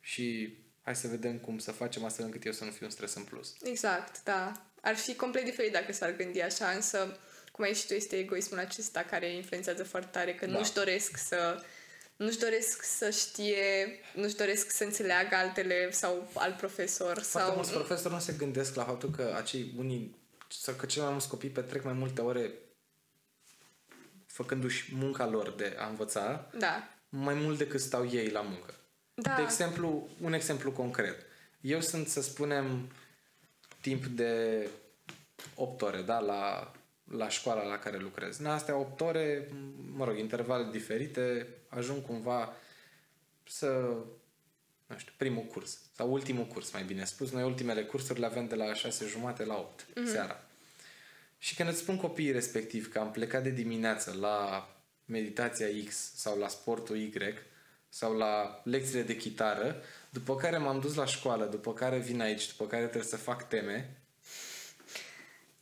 [0.00, 3.14] și hai să vedem cum să facem astfel încât eu să nu fiu un stres
[3.14, 3.56] în plus.
[3.62, 4.52] Exact, da.
[4.80, 7.18] Ar fi complet diferit dacă s-ar gândi așa, însă
[7.58, 10.52] cum ai și tu, este egoismul acesta care influențează foarte tare, că da.
[10.52, 11.62] nu-și doresc să
[12.16, 17.12] nu-și doresc să știe, nu-și doresc să înțeleagă altele sau alt profesor.
[17.12, 17.54] Foarte sau...
[17.54, 20.16] mulți profesori nu se gândesc la faptul că acei unii,
[20.48, 22.52] sau că cei mai mulți copii petrec mai multe ore
[24.26, 26.88] făcându-și munca lor de a învăța, da.
[27.08, 28.74] mai mult decât stau ei la muncă.
[29.14, 29.34] Da.
[29.34, 31.26] De exemplu, un exemplu concret.
[31.60, 32.92] Eu sunt, să spunem,
[33.80, 34.66] timp de
[35.54, 36.72] 8 ore, da, la
[37.10, 38.38] la școala la care lucrez.
[38.38, 39.48] În astea 8 ore,
[39.92, 42.52] mă rog, intervale diferite, ajung cumva
[43.44, 43.66] să,
[44.86, 47.30] nu știu, primul curs sau ultimul curs, mai bine spus.
[47.30, 50.12] Noi ultimele cursuri le avem de la 6 jumate la 8 mm-hmm.
[50.12, 50.42] seara.
[51.38, 54.68] Și când îți spun copiii respectiv că am plecat de dimineață la
[55.04, 57.12] meditația X sau la sportul Y
[57.88, 62.48] sau la lecțiile de chitară, după care m-am dus la școală, după care vin aici,
[62.48, 63.96] după care trebuie să fac teme,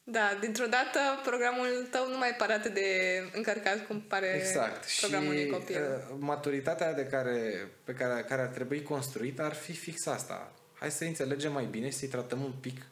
[0.09, 2.89] da, dintr-o dată programul tău nu mai pare atât de
[3.33, 4.87] încărcat cum pare exact.
[5.01, 5.77] programul și unui copil.
[5.77, 10.53] Uh, maturitatea de care, pe care, care ar trebui construită ar fi fix asta.
[10.75, 12.87] Hai să înțelegem mai bine și să-i tratăm un pic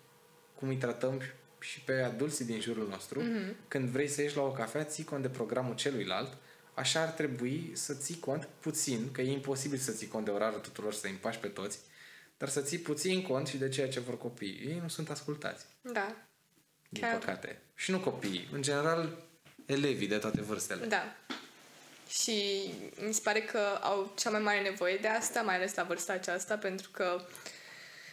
[0.59, 1.21] cum îi tratăm
[1.61, 3.23] și pe adulții din jurul nostru.
[3.23, 3.69] Mm-hmm.
[3.69, 6.37] Când vrei să ieși la o cafea, ții cont de programul celuilalt.
[6.75, 10.61] Așa ar trebui să ții cont puțin, că e imposibil să ții cont de orarul
[10.61, 11.79] tuturor, să împași pe toți,
[12.39, 14.63] dar să ții puțin cont și de ceea ce vor copiii.
[14.67, 15.67] Ei nu sunt ascultați.
[15.81, 16.29] Da
[16.95, 17.19] din Chiar.
[17.19, 17.59] păcate.
[17.75, 19.09] Și nu copiii, în general
[19.67, 20.87] elevii de toate vârstele.
[20.87, 21.15] Da.
[22.09, 22.65] Și
[23.07, 26.13] mi se pare că au cea mai mare nevoie de asta, mai ales la vârsta
[26.13, 27.21] aceasta, pentru că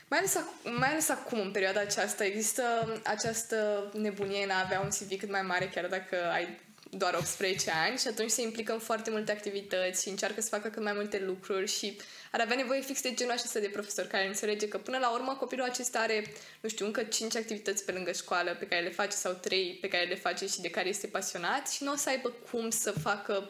[0.07, 2.63] mai ales, ac- mai ales acum, în perioada aceasta, există
[3.03, 6.59] această nebunie în a avea un CV cât mai mare, chiar dacă ai
[6.97, 10.69] doar 18 ani și atunci se implică în foarte multe activități și încearcă să facă
[10.69, 11.97] cât mai multe lucruri și
[12.31, 15.35] ar avea nevoie fix de genul acesta de profesor care înțelege că până la urmă
[15.39, 19.15] copilul acesta are, nu știu, încă 5 activități pe lângă școală pe care le face
[19.15, 22.09] sau 3 pe care le face și de care este pasionat și nu o să
[22.09, 23.47] aibă cum să facă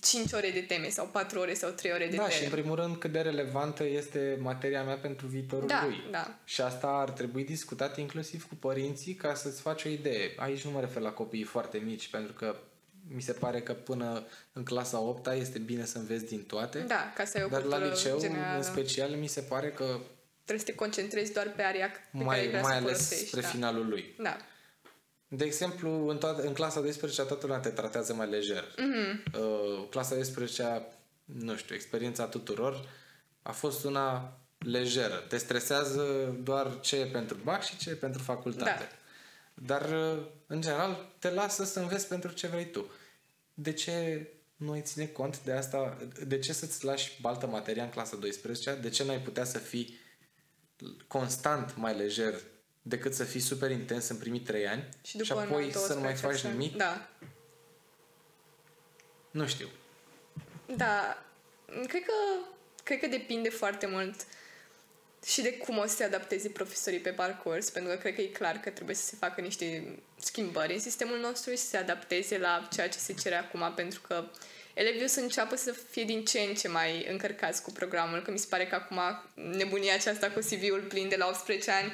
[0.00, 2.34] 5 ore de teme sau 4 ore sau 3 ore de da, teme.
[2.34, 5.96] și în primul rând cât de relevantă este materia mea pentru viitorul da, lui.
[6.10, 6.38] Da.
[6.44, 10.34] Și asta ar trebui discutat inclusiv cu părinții ca să-ți faci o idee.
[10.36, 12.56] Aici nu mă refer la copiii foarte mici, pentru că
[13.08, 16.78] mi se pare că până în clasa 8 este bine să înveți din toate.
[16.78, 18.56] Da, ca să ai o Dar la liceu, generală.
[18.56, 20.00] în special, mi se pare că
[20.44, 23.40] trebuie să te concentrezi doar pe aria pe mai, care vrea mai să ales spre
[23.40, 23.46] da.
[23.46, 24.14] finalul lui.
[24.18, 24.36] Da.
[25.34, 28.64] De exemplu, în, toată, în clasa 12 toată lumea te tratează mai lejer.
[28.64, 29.32] Mm-hmm.
[29.38, 30.82] Uh, clasa 12
[31.24, 32.88] nu știu, experiența tuturor
[33.42, 35.14] a fost una lejeră.
[35.28, 38.88] Te stresează doar ce e pentru bac și ce e pentru facultate.
[38.88, 38.88] Da.
[39.54, 42.90] Dar, uh, în general, te lasă să înveți pentru ce vrei tu.
[43.54, 44.26] De ce
[44.56, 45.96] nu ai ține cont de asta?
[46.26, 49.58] De ce să-ți lași baltă materia în clasa 12 De ce nu ai putea să
[49.58, 50.00] fii
[51.06, 52.34] constant mai lejer
[52.82, 56.00] decât să fii super intens în primii trei ani și, după și apoi să nu
[56.00, 56.76] mai faci nimic?
[56.76, 57.08] Da.
[59.30, 59.68] Nu știu.
[60.76, 61.24] Da.
[61.66, 62.12] Cred că,
[62.82, 64.26] cred că depinde foarte mult
[65.26, 68.26] și de cum o să se adapteze profesorii pe parcurs, pentru că cred că e
[68.26, 72.38] clar că trebuie să se facă niște schimbări în sistemul nostru și să se adapteze
[72.38, 74.24] la ceea ce se cere acum, pentru că
[74.74, 78.30] elevii o să înceapă să fie din ce în ce mai încărcați cu programul, că
[78.30, 79.00] mi se pare că acum
[79.34, 81.92] nebunia aceasta cu CV-ul plin de la 18 ani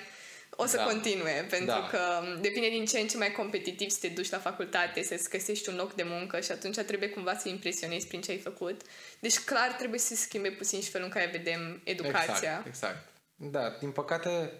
[0.60, 0.84] o să Da.
[0.84, 1.88] continue, pentru Da.
[1.90, 2.00] că
[2.40, 5.76] devine din ce în ce mai competitiv să te duci la facultate, să-ți găsești un
[5.76, 8.80] loc de muncă și atunci trebuie cumva să impresionezi prin ce ai făcut.
[9.20, 12.32] Deci clar trebuie să se schimbe puțin și felul în care vedem educația.
[12.34, 13.08] Exact, exact.
[13.36, 14.52] Da, din păcate,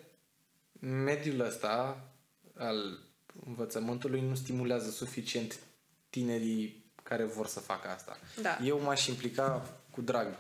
[0.80, 2.01] mediul ăsta
[2.57, 2.99] al
[3.46, 5.59] învățământului nu stimulează suficient
[6.11, 8.18] tinerii care vor să facă asta.
[8.42, 8.59] Da.
[8.64, 10.36] Eu m-aș implica cu drag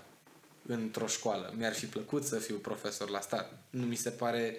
[0.66, 1.54] într-o școală.
[1.56, 3.52] Mi-ar fi plăcut să fiu profesor la stat.
[3.70, 4.56] Nu mi se pare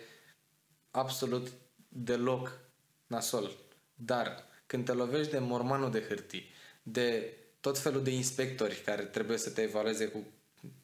[0.92, 1.52] absolut
[1.88, 2.60] deloc
[3.08, 3.52] nasol.
[3.96, 6.50] Dar când te lovești de mormanul de hârtii,
[6.84, 10.26] de tot felul de inspectori care trebuie să te evalueze cu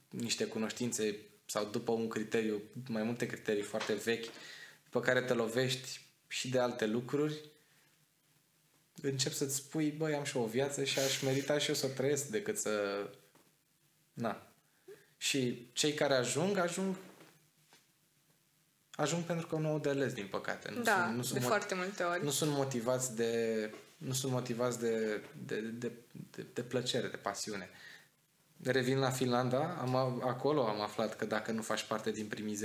[0.10, 4.26] niște cunoștințe sau după un criteriu, mai multe criterii foarte vechi,
[4.90, 7.42] pe care te lovești și de alte lucruri,
[9.02, 11.90] încep să-ți spui, băi, am și o viață și aș merita și eu să o
[11.90, 13.06] trăiesc decât să...
[14.14, 14.48] Na.
[15.18, 16.96] Și cei care ajung, ajung
[18.96, 20.72] ajung pentru că nu au de ales, din păcate.
[20.76, 22.24] Nu Da, sunt, nu de sunt, mo- foarte multe ori.
[22.24, 25.92] nu sunt motivați de nu sunt motivați de, de, de,
[26.32, 27.70] de, de plăcere, de pasiune.
[28.64, 32.58] Revin la Finlanda, am, a- acolo am aflat că dacă nu faci parte din primii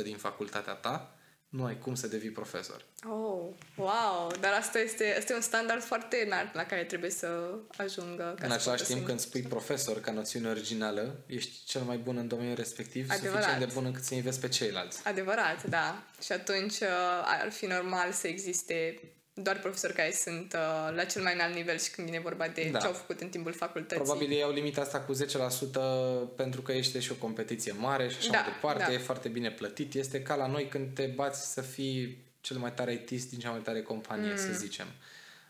[0.00, 1.17] 10% din facultatea ta,
[1.48, 2.84] nu ai cum să devii profesor.
[3.04, 3.46] Oh,
[3.76, 4.32] wow!
[4.40, 8.22] Dar asta este, asta e un standard foarte înalt la care trebuie să ajungă.
[8.22, 11.80] Ca în să același poată timp, să- când spui profesor ca noțiune originală, ești cel
[11.82, 13.42] mai bun în domeniul respectiv, Adevărat.
[13.42, 15.00] suficient de bun încât să înveți pe ceilalți.
[15.04, 16.02] Adevărat, da.
[16.22, 16.88] Și atunci uh,
[17.24, 19.00] ar fi normal să existe
[19.42, 22.68] doar profesori care sunt uh, la cel mai înalt nivel și când vine vorba de
[22.72, 22.78] Da.
[22.78, 24.04] ce au făcut în timpul facultății.
[24.04, 28.16] Probabil ei au limita asta cu 10% pentru că este și o competiție mare și
[28.18, 28.92] așa Da, mai departe, da.
[28.92, 29.94] e foarte bine plătit.
[29.94, 33.50] Este ca la noi când te bați să fii cel mai tare ITist din cea
[33.50, 34.36] mai tare companie, mm.
[34.36, 34.86] să zicem.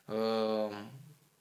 [0.05, 0.79] Uh,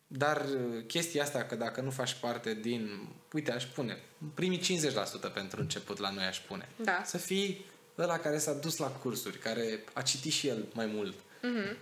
[0.07, 0.45] dar
[0.87, 3.97] chestia asta că dacă nu faci parte din, uite, aș pune,
[4.33, 6.69] primii 50% pentru început la noi aș pune.
[6.75, 7.01] Da.
[7.05, 7.65] Să fii
[7.97, 11.77] ăla care s-a dus la cursuri, care a citit și el mai mult, Mm,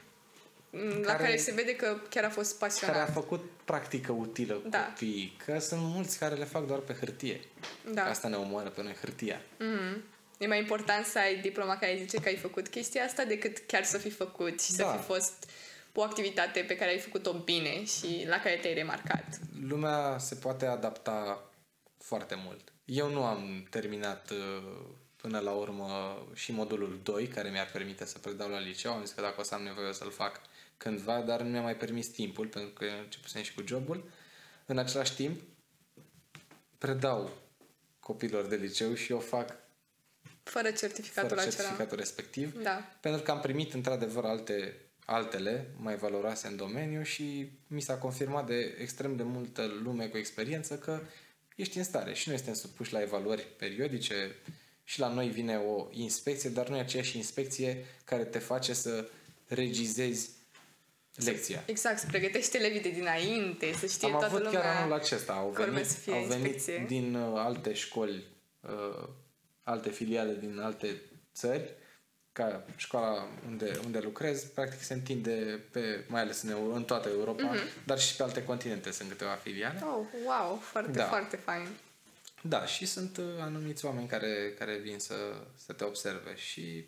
[1.02, 2.96] la care- care se vede că chiar a fost pasionat.
[2.96, 4.86] care a făcut practică utilă cu Da.
[4.86, 7.40] copiii, că sunt mulți care le fac doar pe hârtie.
[7.94, 8.04] Da.
[8.06, 9.42] Asta ne omoară pe noi, hârtia.
[9.60, 10.04] Mhm.
[10.38, 13.84] E mai important să ai diploma care zice că ai făcut chestia asta decât chiar
[13.84, 14.92] să fi făcut și să Da.
[14.92, 15.50] fi fost
[15.94, 19.26] o activitate pe care ai făcut-o bine și la care te-ai remarcat.
[19.68, 21.44] Lumea se poate adapta
[21.98, 22.74] foarte mult.
[22.86, 24.64] Eu nu am terminat uh,
[25.16, 28.92] până la urmă și modulul 2, care mi-ar permite să predau la liceu.
[28.92, 30.42] Am zis că dacă o să am nevoie o să-l fac
[30.78, 34.10] cândva, dar nu mi-a mai permis timpul, pentru că începusem și cu jobul.
[34.66, 35.42] În același timp,
[36.78, 37.32] predau
[38.00, 39.64] copilor de liceu și eu fac
[40.44, 41.56] Fără certificatul fără acela.
[41.56, 42.62] certificatul respectiv.
[42.64, 42.98] Da.
[43.02, 48.46] Pentru că am primit într-adevăr alte, altele mai valoroase în domeniu și mi s-a confirmat
[48.46, 51.02] de extrem de multă lume cu experiență că
[51.56, 54.36] ești în stare și noi suntem supuși la evaluări periodice
[54.84, 59.10] și la noi vine o inspecție, dar nu e aceeași inspecție care te face să
[59.48, 60.30] regizezi
[61.16, 61.64] lecția.
[61.66, 64.62] Exact, să pregătești elevii de dinainte, să știe Am toată avut lumea.
[64.62, 65.34] chiar anul acesta.
[65.34, 66.86] Au că urmează venit, să fie au venit inspecție.
[66.88, 68.24] din uh, alte școli,
[68.62, 69.08] uh,
[69.64, 71.02] alte filiale din alte
[71.34, 71.74] țări,
[72.32, 77.10] ca școala unde, unde lucrez, practic se întinde pe, mai ales în, Euro, în toată
[77.10, 77.62] Europa, Mhm.
[77.86, 79.82] dar și pe alte continente sunt câteva filiale.
[79.84, 81.06] Oh, wow, foarte, Da.
[81.06, 81.68] foarte fain.
[82.42, 85.16] Da, și sunt uh, anumiți oameni care, care vin să,
[85.66, 86.86] să te observe și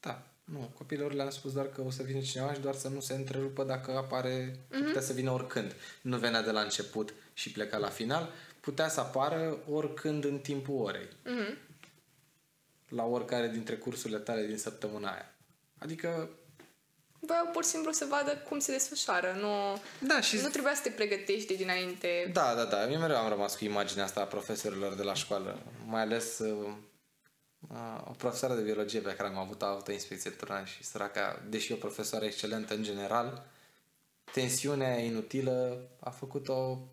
[0.00, 0.22] da,
[0.52, 3.14] nu, copilor le-am spus doar că o să vină cineva și doar să nu se
[3.14, 4.84] întrerupă dacă apare, mm-hmm.
[4.84, 5.74] putea să vină oricând.
[6.02, 10.80] Nu venea de la început și pleca la final, putea să apară oricând în timpul
[10.80, 11.08] orei.
[11.24, 11.58] Mhm.
[12.88, 15.34] La oricare dintre cursurile tale din săptămâna aia.
[15.78, 16.28] Adică,
[17.22, 19.36] Voiau pur și simplu să vadă cum se desfășoară.
[19.40, 22.30] Nu, da, și nu trebuia să te pregătești de dinainte.
[22.32, 22.90] Da, da, da.
[22.90, 25.58] Eu mereu am rămas cu imaginea asta a profesorilor de la școală.
[25.86, 26.72] Mai ales uh, uh,
[28.04, 31.42] o profesoară de biologie pe care am avut, a avut o inspecție turnă și săraca,
[31.48, 33.46] deși e o profesoară excelentă în general,
[34.32, 36.88] tensiunea inutilă a făcut-o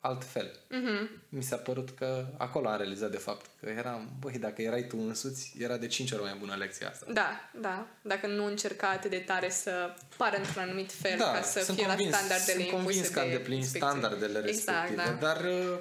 [0.00, 0.50] altfel.
[0.68, 1.10] Mhm.
[1.28, 4.96] Mi s-a părut că acolo am realizat de fapt că eram, băi, dacă erai tu
[4.98, 7.06] însuți, era de 5 ori mai bună lecția asta.
[7.12, 7.86] Da, da.
[8.02, 11.76] Dacă nu încerca atât de tare să pară într-un anumit fel Da, ca să sunt
[11.76, 13.88] fie convins, la standardele sunt impuse convins că de îndeplini inspecție.
[13.88, 15.26] standardele respective, Exact, da.
[15.26, 15.78] dar uh,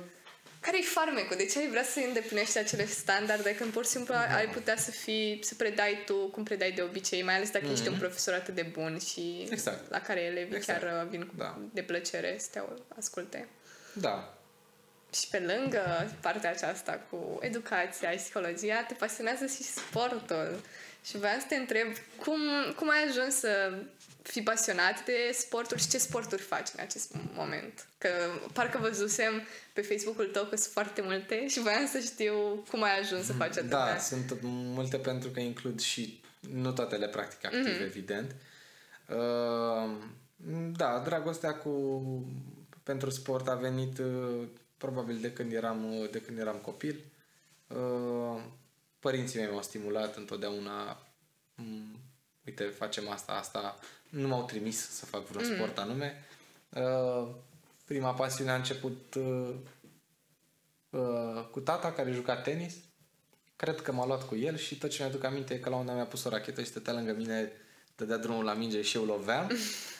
[0.60, 1.36] Care-i farmecul?
[1.38, 4.36] De ce ai vrea să îndeplinești acele standarde când pur și simplu Da.
[4.36, 7.72] ai putea să fii, să predai tu cum predai de obicei, mai ales dacă mm-hmm.
[7.72, 9.54] ești un profesor atât de bun și Mhm.
[9.54, 9.90] Exact.
[9.90, 10.82] la care elevii Exact.
[10.82, 11.60] chiar uh, vin cu Da.
[11.74, 12.62] de plăcere să te
[12.98, 13.48] asculte.
[13.94, 14.34] Da.
[15.14, 20.62] și pe lângă partea aceasta cu educația și psihologia, te pasionează și sportul.
[21.06, 21.88] Și vreau să te întreb
[22.24, 22.40] cum,
[22.76, 23.74] cum ai ajuns să
[24.22, 27.88] fii pasionat de sporturi și ce sporturi faci în acest moment.
[27.98, 28.10] Că
[28.54, 29.42] parcă văzusem
[29.74, 33.34] pe Facebook-ul tău că sunt foarte multe și voiam să știu cum ai ajuns să
[33.34, 33.94] faci atâtea.
[33.94, 37.86] Da, sunt multe pentru că includ și nu toate le practic activ, mm-hmm.
[37.86, 38.36] evident.
[39.10, 39.92] Uh,
[40.76, 42.04] da, dragostea cu
[42.84, 44.48] pentru sport a venit uh,
[44.78, 47.06] probabil de când eram, uh, de când eram copil.
[47.68, 48.42] Uh,
[49.00, 50.98] părinții mei m-au stimulat întotdeauna
[51.58, 52.00] um,
[52.50, 53.80] uite, facem asta, asta.
[54.10, 55.56] Nu m-au trimis să fac vreun mm.
[55.56, 56.26] sport anume.
[56.70, 57.28] Uh,
[57.86, 59.56] prima pasiune a început uh,
[60.90, 62.74] uh, cu tata care juca tenis.
[63.56, 65.82] Cred că m-a luat cu el și tot ce mi-aduc aminte e că la un
[65.82, 67.52] moment mi-a pus o rachetă și stătea lângă mine,
[67.96, 69.52] dădea drumul la minge și eu loveam.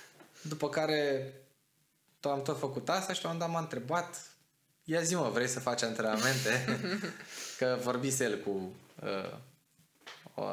[0.52, 1.34] După care
[2.20, 4.30] tot am tot făcut asta și la un dat m-a întrebat
[4.84, 6.66] ia zi mă, vrei să faci antrenamente?
[7.58, 8.74] că vorbise el cu
[9.04, 9.38] uh,
[10.36, 10.44] o,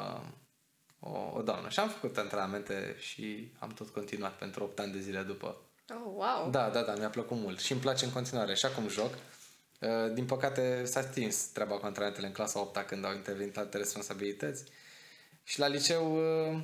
[1.12, 1.68] o, o doamnă.
[1.68, 5.56] Și am făcut antrenamente și am tot continuat pentru 8 ani de zile după.
[5.88, 6.50] Oh, wow!
[6.50, 8.54] Da, da, da, mi-a plăcut mult și îmi place în continuare.
[8.54, 9.14] Și acum joc.
[9.80, 13.76] Uh, din păcate s-a stins treaba cu antrenamentele în clasa 8 când au intervenit alte
[13.76, 14.64] responsabilități.
[15.44, 16.60] Și la liceu, uh,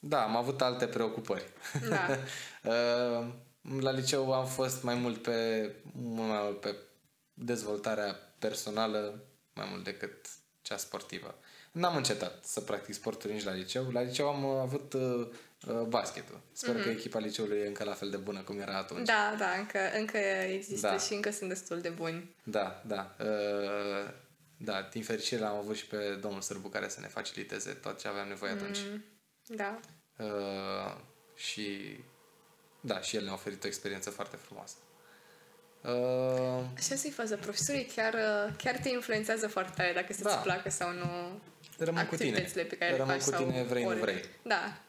[0.00, 1.44] da, am avut alte preocupări.
[1.88, 2.18] Da.
[2.62, 3.26] Uh,
[3.86, 6.76] la liceu am fost mai mult pe, mult mai mult pe
[7.34, 9.22] dezvoltarea personală
[9.54, 10.26] mai mult decât
[10.62, 11.34] cea sportivă.
[11.72, 13.90] N-am încetat să practic sporturi nici la liceu.
[13.90, 15.28] La liceu am avut uh,
[15.66, 16.40] uh, basketul.
[16.52, 16.82] Sper mm-hmm.
[16.82, 19.06] că echipa liceului e încă la fel de bună cum era atunci.
[19.06, 20.16] Da, da, încă, încă
[20.48, 20.98] există da.
[20.98, 22.36] și încă sunt destul de buni.
[22.42, 23.14] Da, da.
[23.20, 24.10] Uh,
[24.56, 28.08] da, din fericire am avut și pe domnul Sârbu care să ne faciliteze tot ce
[28.08, 28.78] aveam nevoie atunci.
[28.90, 29.04] Mm,
[29.56, 29.80] da.
[30.16, 30.96] Uh,
[31.34, 31.96] și
[32.80, 34.74] da, și el ne-a oferit o experiență foarte frumoasă.
[35.80, 37.36] Uh, Așa să-i faza.
[37.36, 38.14] Profesorii chiar,
[38.56, 40.40] chiar te influențează foarte tare dacă să-ți da.
[40.40, 41.40] placă sau nu
[41.78, 42.50] Rămân cu tine.
[42.54, 43.96] pe care Rămân le faci cu tine, vrei, ori.
[43.96, 44.24] nu vrei.
[44.42, 44.80] Da.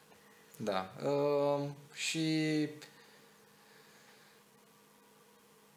[0.56, 0.94] Da.
[1.08, 2.68] Uh, și...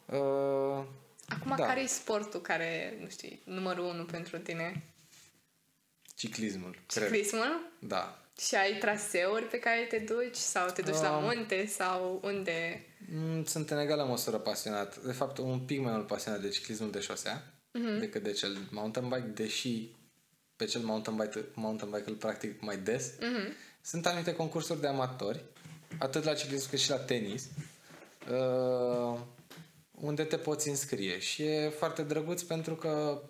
[0.06, 0.84] Uh,
[1.28, 1.66] Acum, da.
[1.66, 4.84] care e sportul care, nu știu, numărul unu pentru tine?
[6.14, 6.78] Ciclismul.
[6.86, 7.70] Ciclismul?
[7.78, 7.88] Cred.
[7.90, 8.22] Da.
[8.40, 12.86] Și ai traseuri pe care te duci sau te duci uh, la munte sau unde?
[13.12, 14.96] Mm, sunt în egală măsură pasionat.
[14.96, 17.42] De fapt, un pic mai mult pasionat de ciclismul de șosea
[17.78, 17.98] uh-huh.
[17.98, 19.88] decât de cel mountain bike, deși
[20.58, 23.10] pe cel mountain bike, mountain bike îl practic mai des.
[23.10, 23.52] Uh-huh.
[23.82, 25.44] Sunt anumite concursuri de amatori,
[25.98, 27.48] atât la ciclism cât și la tenis,
[28.30, 29.18] uh,
[29.90, 31.18] unde te poți înscrie.
[31.18, 33.22] Și e foarte drăguț pentru că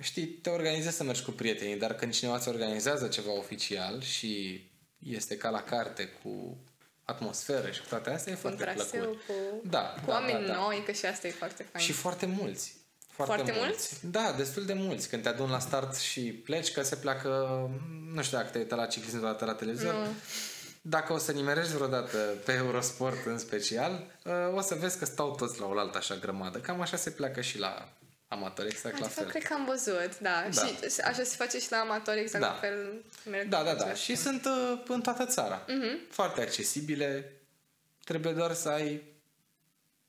[0.00, 4.64] știi, te organizezi să mergi cu prietenii, dar când cineva îți organizează ceva oficial și
[4.98, 6.56] este ca la carte cu
[7.04, 9.20] atmosferă și cu toate astea, e foarte plăcut.
[9.26, 9.32] Cu,
[9.64, 10.56] da, cu da, oameni da, da.
[10.56, 11.84] noi, că și asta e foarte fain.
[11.84, 12.82] Și foarte mulți.
[13.14, 13.88] Foarte, foarte mulți?
[14.00, 14.06] mulți?
[14.10, 15.08] Da, destul de mulți.
[15.08, 17.30] Când te adun la start și pleci, că se pleacă,
[18.12, 20.06] nu știu dacă te uita la ciclism vreodată la televizor, nu.
[20.80, 25.34] dacă o să nimerești vreodată pe Eurosport în special, uh, o să vezi că stau
[25.34, 26.58] toți la oaltă așa grămadă.
[26.58, 27.88] Cam așa se pleacă și la
[28.28, 29.26] amatori, exact Asta la fel.
[29.26, 30.46] cred că am văzut, da.
[30.54, 30.62] da.
[30.62, 32.50] Și așa se face și la amatori, exact da.
[32.50, 33.04] la fel.
[33.48, 33.94] Da, da, da.
[33.94, 35.64] Și sunt uh, în toată țara.
[35.64, 36.10] Uh-huh.
[36.10, 37.32] Foarte accesibile.
[38.04, 39.02] Trebuie doar să ai,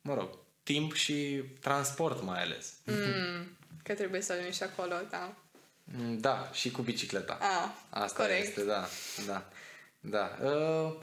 [0.02, 0.30] mă rog,
[0.66, 2.74] timp și transport mai ales.
[2.84, 5.36] Mm, că trebuie să ajungi și acolo, da.
[5.84, 7.38] Mm, da, și cu bicicleta.
[7.42, 8.48] Ah, Asta corect.
[8.48, 8.88] este, da,
[9.26, 9.50] da,
[10.00, 10.38] da.
[10.42, 10.94] Uh,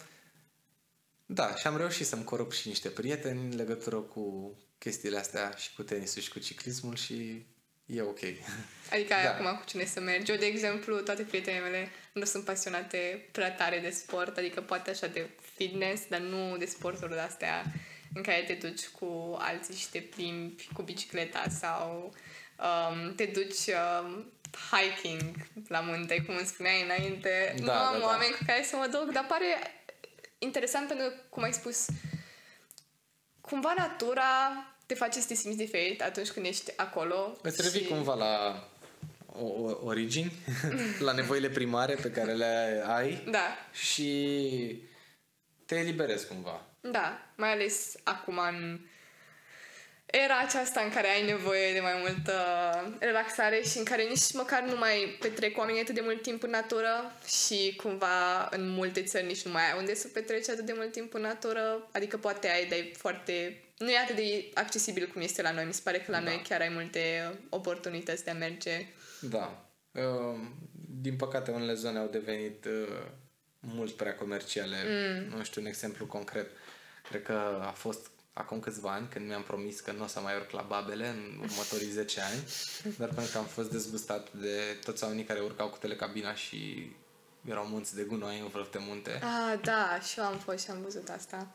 [1.27, 5.75] da, și am reușit să-mi corup și niște prieteni în legătură cu chestiile astea și
[5.75, 7.45] cu tenisul și cu ciclismul și
[7.87, 8.21] e ok.
[8.93, 9.35] Adică ai da.
[9.35, 10.31] acum cu cine să mergi.
[10.31, 14.91] Eu, de exemplu, toate prietenele mele nu sunt pasionate prea tare de sport, adică poate
[14.91, 17.65] așa de fitness, dar nu de sporturi de astea
[18.15, 22.15] în care te duci cu alții și te plimbi cu bicicleta sau
[22.59, 23.67] um, te duci
[24.03, 24.33] um,
[24.71, 25.37] hiking
[25.69, 27.55] la munte, cum îmi spuneai înainte.
[27.57, 28.37] Da, nu am da, oameni da.
[28.37, 29.45] cu care să mă duc, dar pare
[30.39, 31.87] interesant pentru că, cum ai spus,
[33.41, 34.25] cumva natura
[34.87, 37.37] te face să te simți diferit atunci când ești acolo.
[37.43, 37.89] Îți revii și...
[37.89, 38.67] cumva la
[39.27, 40.33] o, o, origini,
[41.07, 43.57] la nevoile primare pe care le ai da.
[43.73, 44.83] și
[45.67, 46.67] te eliberezi cumva.
[46.91, 48.81] Da, mai ales acum în
[50.07, 52.33] era aceasta în care ai nevoie de mai multă
[52.99, 56.51] relaxare și în care nici măcar nu mai petrec oamenii atât de mult timp în
[56.51, 60.73] natură și cumva în multe țări nici nu mai ai unde să petreci atât de
[60.77, 61.89] mult timp în natură.
[61.93, 63.65] Adică poate ai, dar e foarte...
[63.79, 65.65] Nu e atât de accesibil cum este la noi.
[65.65, 66.25] Mi se pare că la da.
[66.25, 68.87] noi chiar ai multe oportunități de a merge.
[69.21, 69.67] Da.
[69.93, 70.41] Uh,
[71.01, 73.03] din păcate, unele zone au devenit uh,
[73.61, 74.77] mult prea comerciale.
[74.87, 75.37] Mm.
[75.37, 76.51] Nu știu un exemplu concret.
[77.09, 80.37] Cred că a fost acum câțiva ani, când mi-am promis că nu o să mai
[80.37, 82.43] urc la Babele în următorii 10 ani,
[82.99, 86.91] dar pentru că am fost dezgustat de toți oamenii care urcau cu telecabina și
[87.49, 89.11] erau munți de gunoi în vârf de munte.
[89.23, 91.47] Ah, da, și eu am fost și am văzut asta.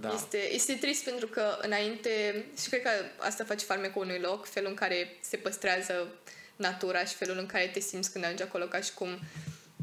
[0.00, 0.12] Da.
[0.14, 4.68] Este, este trist pentru că înainte, și cred că asta face farmecul unui loc, felul
[4.68, 6.08] în care se păstrează
[6.56, 9.18] natura și felul în care te simți când ajungi acolo ca și cum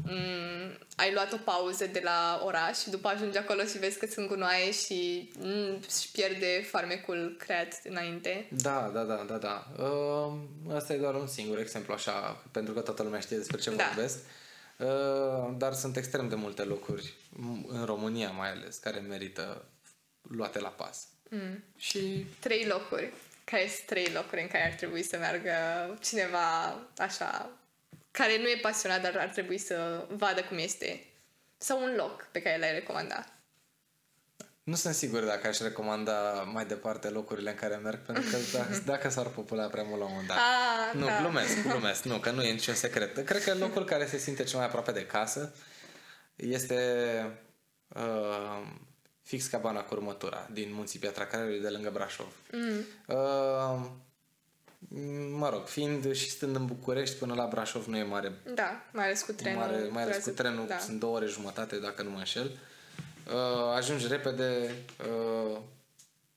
[0.08, 4.06] mm, ai luat o pauză de la oraș și după ajungi acolo și vezi că
[4.06, 8.48] sunt gunoaie și mm, își pierde farmecul creat înainte.
[8.50, 9.66] Da, da, da, da, da.
[9.84, 10.32] Uh,
[10.74, 13.84] asta e doar un singur exemplu așa, pentru că toată lumea știe despre ce Da.
[13.84, 14.18] vorbesc.
[14.78, 19.64] Uh, dar sunt extrem de multe locuri, m- în România mai ales, care merită
[20.22, 21.06] luate la pas.
[21.30, 21.64] Mm.
[21.76, 23.12] Și Trei locuri.
[23.44, 25.52] Care sunt trei locuri în care ar trebui să meargă
[26.02, 27.50] cineva așa,
[28.18, 31.04] care nu e pasionat, dar ar trebui să vadă cum este?
[31.58, 33.24] Sau un loc pe care l-ai recomanda?
[34.66, 38.82] nu sunt sigur dacă aș recomanda mai departe locurile în care merg, pentru că dacă,
[38.92, 40.36] dacă s-ar popula prea mult la un moment dat.
[40.36, 41.18] Ah, Nu, da.
[41.20, 42.04] glumesc, glumesc.
[42.04, 43.26] Nu, că nu e niciun secret.
[43.26, 45.54] Cred că locul care se simte cel mai aproape de casă
[46.36, 46.74] este
[47.88, 48.62] uh,
[49.22, 52.32] fix cabana cu următura din Munții Piatra Carelui de lângă Brașov.
[52.52, 52.84] Mm.
[53.06, 53.86] Uh,
[55.30, 59.04] mă rog, fiind și stând în București până la Brașov nu e mare Da, mai
[59.04, 59.58] ales cu trenul.
[59.60, 60.78] mare, mai ales cu durează- trenul, Da.
[60.78, 62.50] sunt două ore jumătate, dacă nu mă înșel.
[63.26, 64.74] Uh, ajungi repede,
[65.50, 65.58] uh,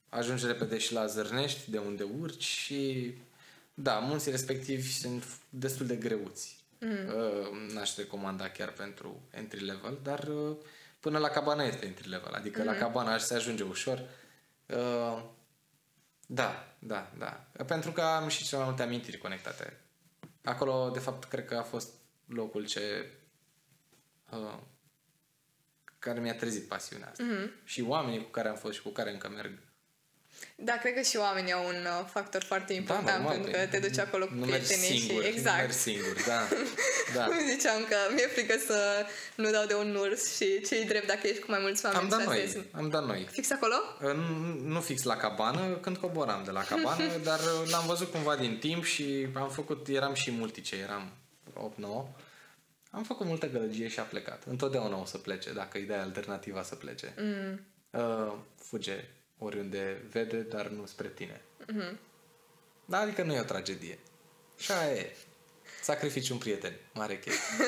[0.09, 3.13] ajungi repede și la Zărnești, de unde urci și
[3.73, 6.57] da, munții respectivi sunt destul de greuți.
[6.79, 6.89] Mm.
[6.91, 10.55] Uh, n-aș recomanda chiar pentru entry level, dar uh,
[10.99, 12.65] până la cabana este entry level, adică mm.
[12.65, 14.01] la cabana aș se ajunge ușor.
[14.65, 15.21] Uh,
[16.27, 17.47] da, da, da.
[17.67, 19.79] Pentru că am și cele mai multe amintiri conectate.
[20.43, 21.93] Acolo, de fapt, cred că a fost
[22.25, 23.11] locul ce
[24.31, 24.59] uh,
[25.99, 27.23] care mi-a trezit pasiunea asta.
[27.23, 27.63] Mm-hmm.
[27.63, 29.59] Și oamenii cu care am fost și cu care încă merg.
[30.55, 33.65] Da, cred că și oamenii au un uh, factor foarte important da, normal, pentru că
[33.65, 35.55] te duci acolo cu nu mergi prietenii singur, și exact.
[35.55, 36.41] Nu mergi singur, da.
[37.15, 37.25] da.
[37.25, 41.27] Cum ziceam că mi-e frică să nu dau de un urs și ce-i drept dacă
[41.27, 42.03] ești cu mai mulți oameni.
[42.03, 43.27] Am dat și asta noi, este- am dat noi.
[43.31, 43.75] Fix acolo?
[44.01, 48.11] Uh, Nu, nu fix la cabană, când coboram de la cabană, dar uh, l-am văzut
[48.11, 51.11] cumva din timp și am făcut, eram și multice, eram
[51.53, 52.27] 8-9.
[52.91, 54.43] Am făcut multă gălăgie și a plecat.
[54.49, 57.13] Întotdeauna o să plece, dacă îi dai alternativa să plece.
[57.17, 57.61] Mm.
[57.89, 59.07] Uh, fuge
[59.39, 61.41] oriunde vede, dar nu spre tine.
[61.63, 61.97] Mm-hmm.
[62.85, 63.99] Da, adică nu e o tragedie.
[64.57, 65.15] Și aia e.
[65.81, 66.73] Sacrifici un prieten.
[66.93, 67.65] Mare chestie.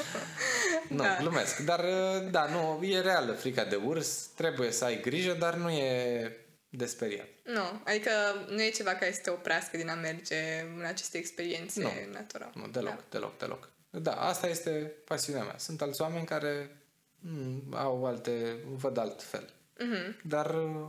[0.88, 1.16] nu, Da.
[1.20, 1.58] glumesc.
[1.58, 4.26] Dar, uh, da, nu, e reală frica de urs.
[4.34, 6.36] Trebuie să ai grijă, dar nu e
[6.70, 7.26] de speriat.
[7.44, 8.10] Nu, adică
[8.48, 11.90] nu e ceva care să te oprească din a merge în aceste experiențe Nu.
[12.12, 12.52] naturale.
[12.54, 13.04] Nu, deloc, Da.
[13.10, 13.68] deloc, deloc.
[13.90, 14.70] Da, asta este
[15.04, 15.58] pasiunea mea.
[15.58, 16.82] Sunt alți oameni care
[17.18, 19.52] mm, au alte, văd altfel.
[19.80, 20.16] Mhm.
[20.22, 20.86] Dar, uh,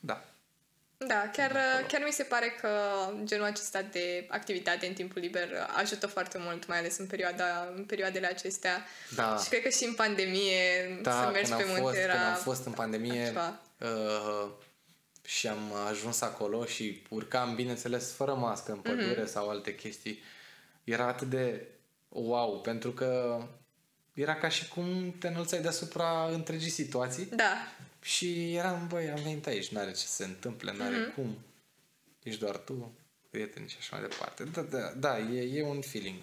[0.00, 0.24] da,
[1.06, 1.52] Da, chiar,
[1.88, 2.68] chiar mi se pare că
[3.24, 7.84] genul acesta de activitate în timpul liber ajută foarte mult, mai ales în, perioada, în
[7.84, 8.84] perioadele acestea.
[9.14, 9.38] Da.
[9.42, 12.12] Și cred că și în pandemie Da, să mergi când pe am, munte fost, era...
[12.12, 13.60] când am fost în pandemie altceva.
[13.80, 14.48] uh,
[15.24, 18.88] și am ajuns acolo și urcam, bineînțeles, fără mască în Mhm.
[18.88, 19.32] pădure mm-hmm.
[19.32, 20.22] sau alte chestii,
[20.84, 21.66] era atât de
[22.08, 23.42] wow, pentru că
[24.14, 27.56] era ca și cum te înălțai deasupra întregii situații Da,
[28.00, 31.10] și eram, băi, am venit aici, n-are ce să se întâmple, n-are Mhm.
[31.10, 31.14] mm-hmm.
[31.14, 31.38] cum.
[32.22, 32.92] Ești doar tu,
[33.30, 34.44] prieteni și așa mai departe.
[34.44, 36.16] Da, da, da e, e un feeling.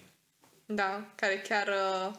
[0.65, 2.15] da, care chiar, uh,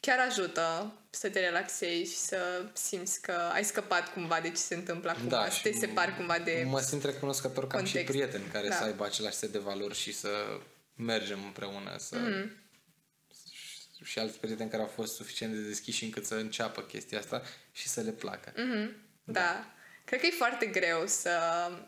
[0.00, 4.74] chiar ajută să te relaxezi și să simți că ai scăpat cumva de ce se
[4.74, 6.64] întâmplă acum, Da, să și te separi cumva de...
[6.68, 8.16] Mă simt recunoscător că am și context.
[8.16, 8.74] prieteni care Da.
[8.74, 10.28] să aibă același set de valori și să
[10.96, 12.16] mergem împreună, să...
[12.18, 12.30] Mhm.
[12.48, 12.60] Și-
[14.02, 17.42] Și alți prieteni care au fost suficient de deschiși încât să înceapă chestia asta
[17.72, 18.52] și să le placă.
[18.56, 18.96] Mhm.
[19.24, 19.66] Da.
[20.04, 21.30] Cred că e foarte greu să...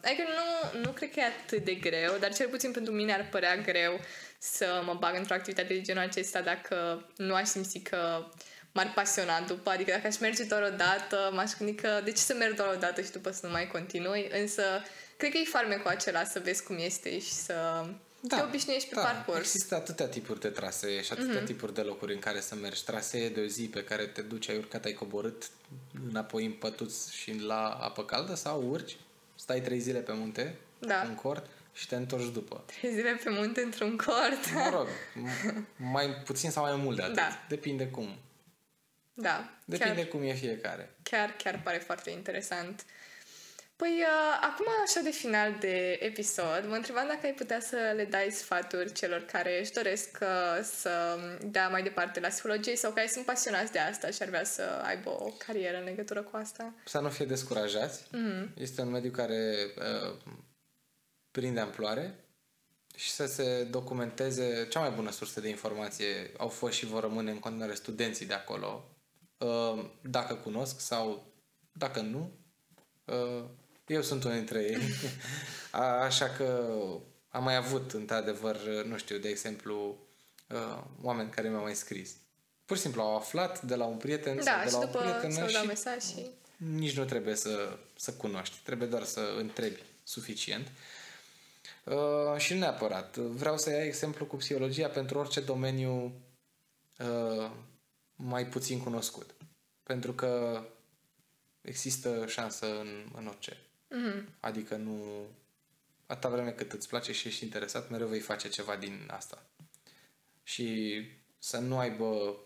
[0.04, 3.28] Adică nu, nu cred că e atât de greu, dar cel puțin pentru mine ar
[3.30, 4.00] părea greu
[4.38, 8.26] să mă bag într-o activitate de genul acesta dacă nu aș simți că
[8.72, 9.70] m-ar pasiona după.
[9.70, 12.74] Adică dacă aș merge doar o dată, m-aș gândi că de ce să merg doar
[12.74, 14.28] o dată și după să nu mai continui.
[14.40, 14.62] Însă,
[15.16, 17.86] cred că e farmecul acela să vezi cum este și să
[18.28, 19.38] te obișnuiești pe da, parcurs.
[19.38, 21.44] Există atâtea tipuri de trasee și atâtea Mhm.
[21.44, 22.84] tipuri de locuri în care să mergi.
[22.84, 25.50] Trasee de o zi pe care te duci, ai urcat, ai coborât
[26.08, 28.96] înapoi în pătuț și la apă caldă sau urci,
[29.34, 31.00] stai trei zile pe munte, Da.
[31.00, 32.62] în cort și te întorci după.
[32.78, 34.52] Trei zile pe munte într-un cort.
[34.54, 37.14] Mă rog, m- mai puțin sau mai mult de atât.
[37.14, 37.44] Da.
[37.48, 38.16] Depinde cum.
[39.14, 39.50] Da.
[39.64, 40.94] Depinde Chiar, cum e fiecare.
[41.02, 42.84] chiar, chiar pare foarte interesant.
[43.76, 48.04] Păi, uh, acum, așa de final de episod, mă întrebam dacă ai putea să le
[48.04, 53.06] dai sfaturi celor care își doresc uh, să dea mai departe la psihologie sau care
[53.06, 56.74] sunt pasionați de asta și ar vrea să aibă o carieră în legătură cu asta.
[56.84, 58.02] Să nu fie descurajați.
[58.02, 58.54] Mm-hmm.
[58.54, 60.16] Este un mediu care uh,
[61.30, 62.24] prinde amploare
[62.96, 64.66] și să se documenteze.
[64.70, 68.34] Cea mai bună sursă de informație au fost și vor rămâne în continuare studenții de
[68.34, 68.84] acolo,
[69.38, 71.32] uh, dacă cunosc sau
[71.72, 72.32] dacă nu.
[73.04, 73.44] Uh,
[73.87, 74.78] eu sunt unul dintre ei.
[76.07, 76.76] Așa că
[77.28, 79.99] am mai avut, într-adevăr, nu știu, de exemplu,
[80.49, 82.16] uh, oameni care mi-au mai scris.
[82.64, 84.99] Pur și simplu au aflat de la un prieten da, sau de și la după
[84.99, 85.66] o prietenă și...
[85.66, 86.30] mesaj și...
[86.57, 88.57] nici nu trebuie să, să cunoști.
[88.64, 90.70] Trebuie doar să întrebi suficient.
[91.85, 93.16] Uh, și nu neapărat.
[93.16, 96.22] Vreau să iau exemplu cu psihologia pentru orice domeniu
[96.99, 97.51] uh,
[98.16, 99.35] mai puțin cunoscut.
[99.82, 100.62] Pentru că
[101.61, 103.57] există șansă în, în orice.
[103.95, 104.24] Mm-hmm.
[104.40, 105.26] Adică nu...
[106.07, 109.47] Atâta vreme cât îți place și ești interesat, mereu vei face ceva din asta.
[110.42, 111.01] Și
[111.38, 112.36] să nu aibă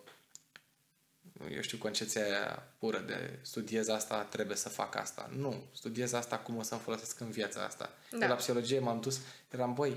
[1.55, 5.30] eu știu, concepția aia pură de studiez asta, trebuie să fac asta.
[5.36, 7.90] Nu, studiez asta, cum o să-mi folosesc în viața asta.
[8.11, 8.18] Da.
[8.18, 9.20] De la psihologie m-am dus,
[9.51, 9.96] eram, băi,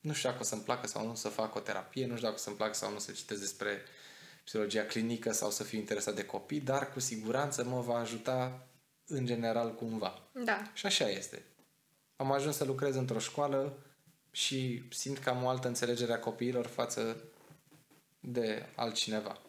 [0.00, 2.38] nu știu dacă o să-mi placă sau nu să fac o terapie, nu știu dacă
[2.38, 3.82] o să-mi placă sau nu să citesc despre
[4.44, 8.66] psihologia clinică sau să fiu interesat de copii, dar cu siguranță mă va ajuta
[9.10, 10.22] în general cumva.
[10.44, 10.62] Da.
[10.72, 11.42] Și așa este.
[12.16, 13.76] Am ajuns să lucrez într-o școală
[14.30, 17.16] și simt că am o altă înțelegere a copiilor față
[18.20, 19.40] de altcineva.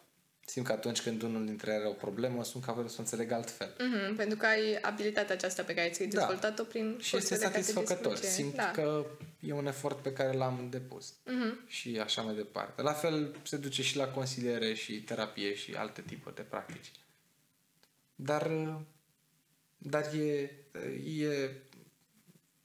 [0.46, 3.30] Simt că atunci când unul dintre ei are o problemă, sunt capabil să o înțeleg
[3.30, 3.72] altfel.
[3.72, 6.18] Mm-hmm, pentru că ai abilitatea aceasta pe care ți-ai da.
[6.18, 8.16] dezvoltat-o prin Și este satisfăcător.
[8.16, 8.70] Simt da.
[8.70, 9.06] că
[9.40, 11.12] e un efort pe care l-am depus.
[11.12, 11.66] Mm-hmm.
[11.66, 12.82] Și așa mai departe.
[12.82, 16.92] La fel se duce și la consiliere și terapie și alte tipuri de practici.
[18.14, 18.50] Dar
[19.82, 20.50] dar e,
[21.22, 21.50] e,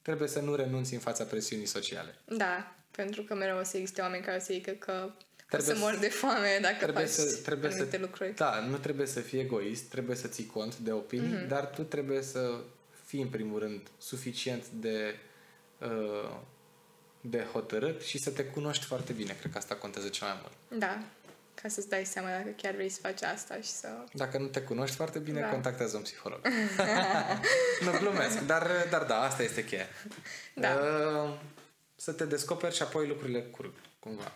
[0.01, 2.15] trebuie să nu renunți în fața presiunii sociale.
[2.26, 5.11] Da, pentru că mereu o să existe oameni care o să zică că
[5.49, 8.36] trebuie o să mor de foame dacă trebuie faci să, trebuie anumite să, lucruri.
[8.36, 11.47] Da, nu trebuie să fii egoist, trebuie să ții cont de opinii, mm-hmm.
[11.47, 12.59] dar tu trebuie să
[13.05, 15.15] fii în primul rând suficient de
[15.80, 16.39] uh,
[17.22, 19.36] de hotărât și să te cunoști foarte bine.
[19.39, 20.80] Cred că asta contează cel mai mult.
[20.80, 21.03] Da
[21.61, 23.87] ca să-ți dai seama dacă chiar vrei să faci asta și să...
[24.13, 25.49] Dacă nu te cunoști foarte bine, da.
[25.49, 26.47] contactează un psiholog.
[27.85, 29.87] nu glumesc, dar, dar da, asta este cheia.
[30.55, 30.73] Da.
[30.73, 31.39] Uh,
[31.95, 34.31] să te descoperi și apoi lucrurile curg, cumva.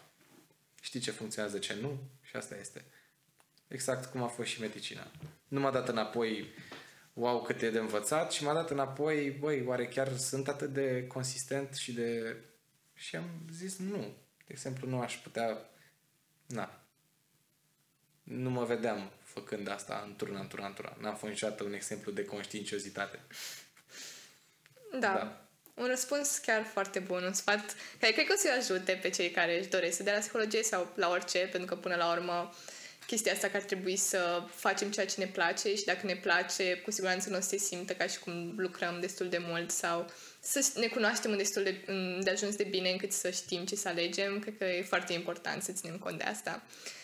[0.82, 2.86] Știi ce funcționează, ce nu și asta este.
[3.68, 5.08] Exact cum a fost și medicina.
[5.48, 6.54] Nu m-a dat înapoi
[7.14, 11.08] wow, cât e de învățat și m-a dat înapoi, băi, oare chiar sunt atât de
[11.08, 12.38] consistent și de...
[12.94, 14.00] Și am zis nu.
[14.38, 15.58] De exemplu, nu aș putea...
[16.46, 16.81] Na,
[18.32, 20.98] nu mă vedeam făcând asta într-una, într-una, într-una.
[21.00, 23.20] N-am fost niciodată un exemplu de conștiinciozitate.
[24.92, 25.00] Da.
[25.00, 25.46] da.
[25.74, 29.32] Un răspuns chiar foarte bun, un sfat care cred că o să ajute pe cei
[29.32, 32.54] care își doresc să dea la psihologie sau la orice, pentru că până la urmă
[33.06, 36.78] chestia asta că ar trebui să facem ceea ce ne place și dacă ne place,
[36.78, 40.12] cu siguranță nu o să se simtă ca și cum lucrăm destul de mult sau
[40.40, 41.86] să ne cunoaștem destul de,
[42.24, 44.40] de ajuns de bine încât să știm ce să alegem.
[44.40, 46.64] Cred că e foarte important să ținem cont de asta.
[46.66, 47.01] Uh,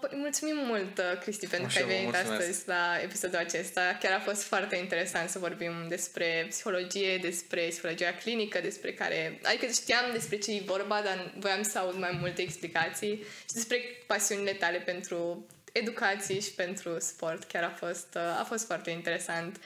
[0.00, 3.98] păi, mulțumim mult, uh, Cristi, pentru că ai venit astăzi la episodul acesta.
[4.00, 9.40] Chiar a fost foarte interesant să vorbim despre psihologie, despre psihologia clinică, despre care...
[9.42, 13.16] Adică știam despre ce e vorba, dar voiam să aud mai multe explicații
[13.48, 17.44] și despre pasiunile tale pentru educație și pentru sport.
[17.44, 19.60] Chiar a fost, uh, a fost foarte interesant.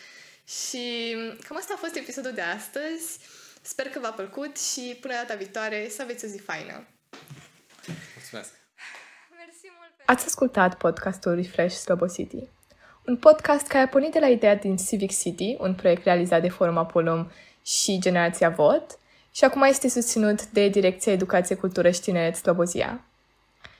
[0.44, 1.14] Și
[1.48, 3.18] cam asta a fost episodul de astăzi.
[3.62, 6.86] Sper că v-a plăcut și până data viitoare să aveți o zi faină.
[8.14, 8.61] Mulțumesc!
[10.07, 12.48] Ați ascultat podcastul Refresh Slobo City,
[13.07, 16.48] un podcast care a pornit de la ideea din Civic City, un proiect realizat de
[16.48, 17.30] Forum Apolum
[17.64, 18.98] și Generația Vot,
[19.32, 23.00] și acum este susținut de Direcția Educație, Cultură și Tineret Slobozia.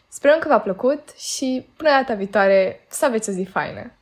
[0.09, 3.93] Sperăm că v-a plăcut și până data viitoare să aveți o zi faină!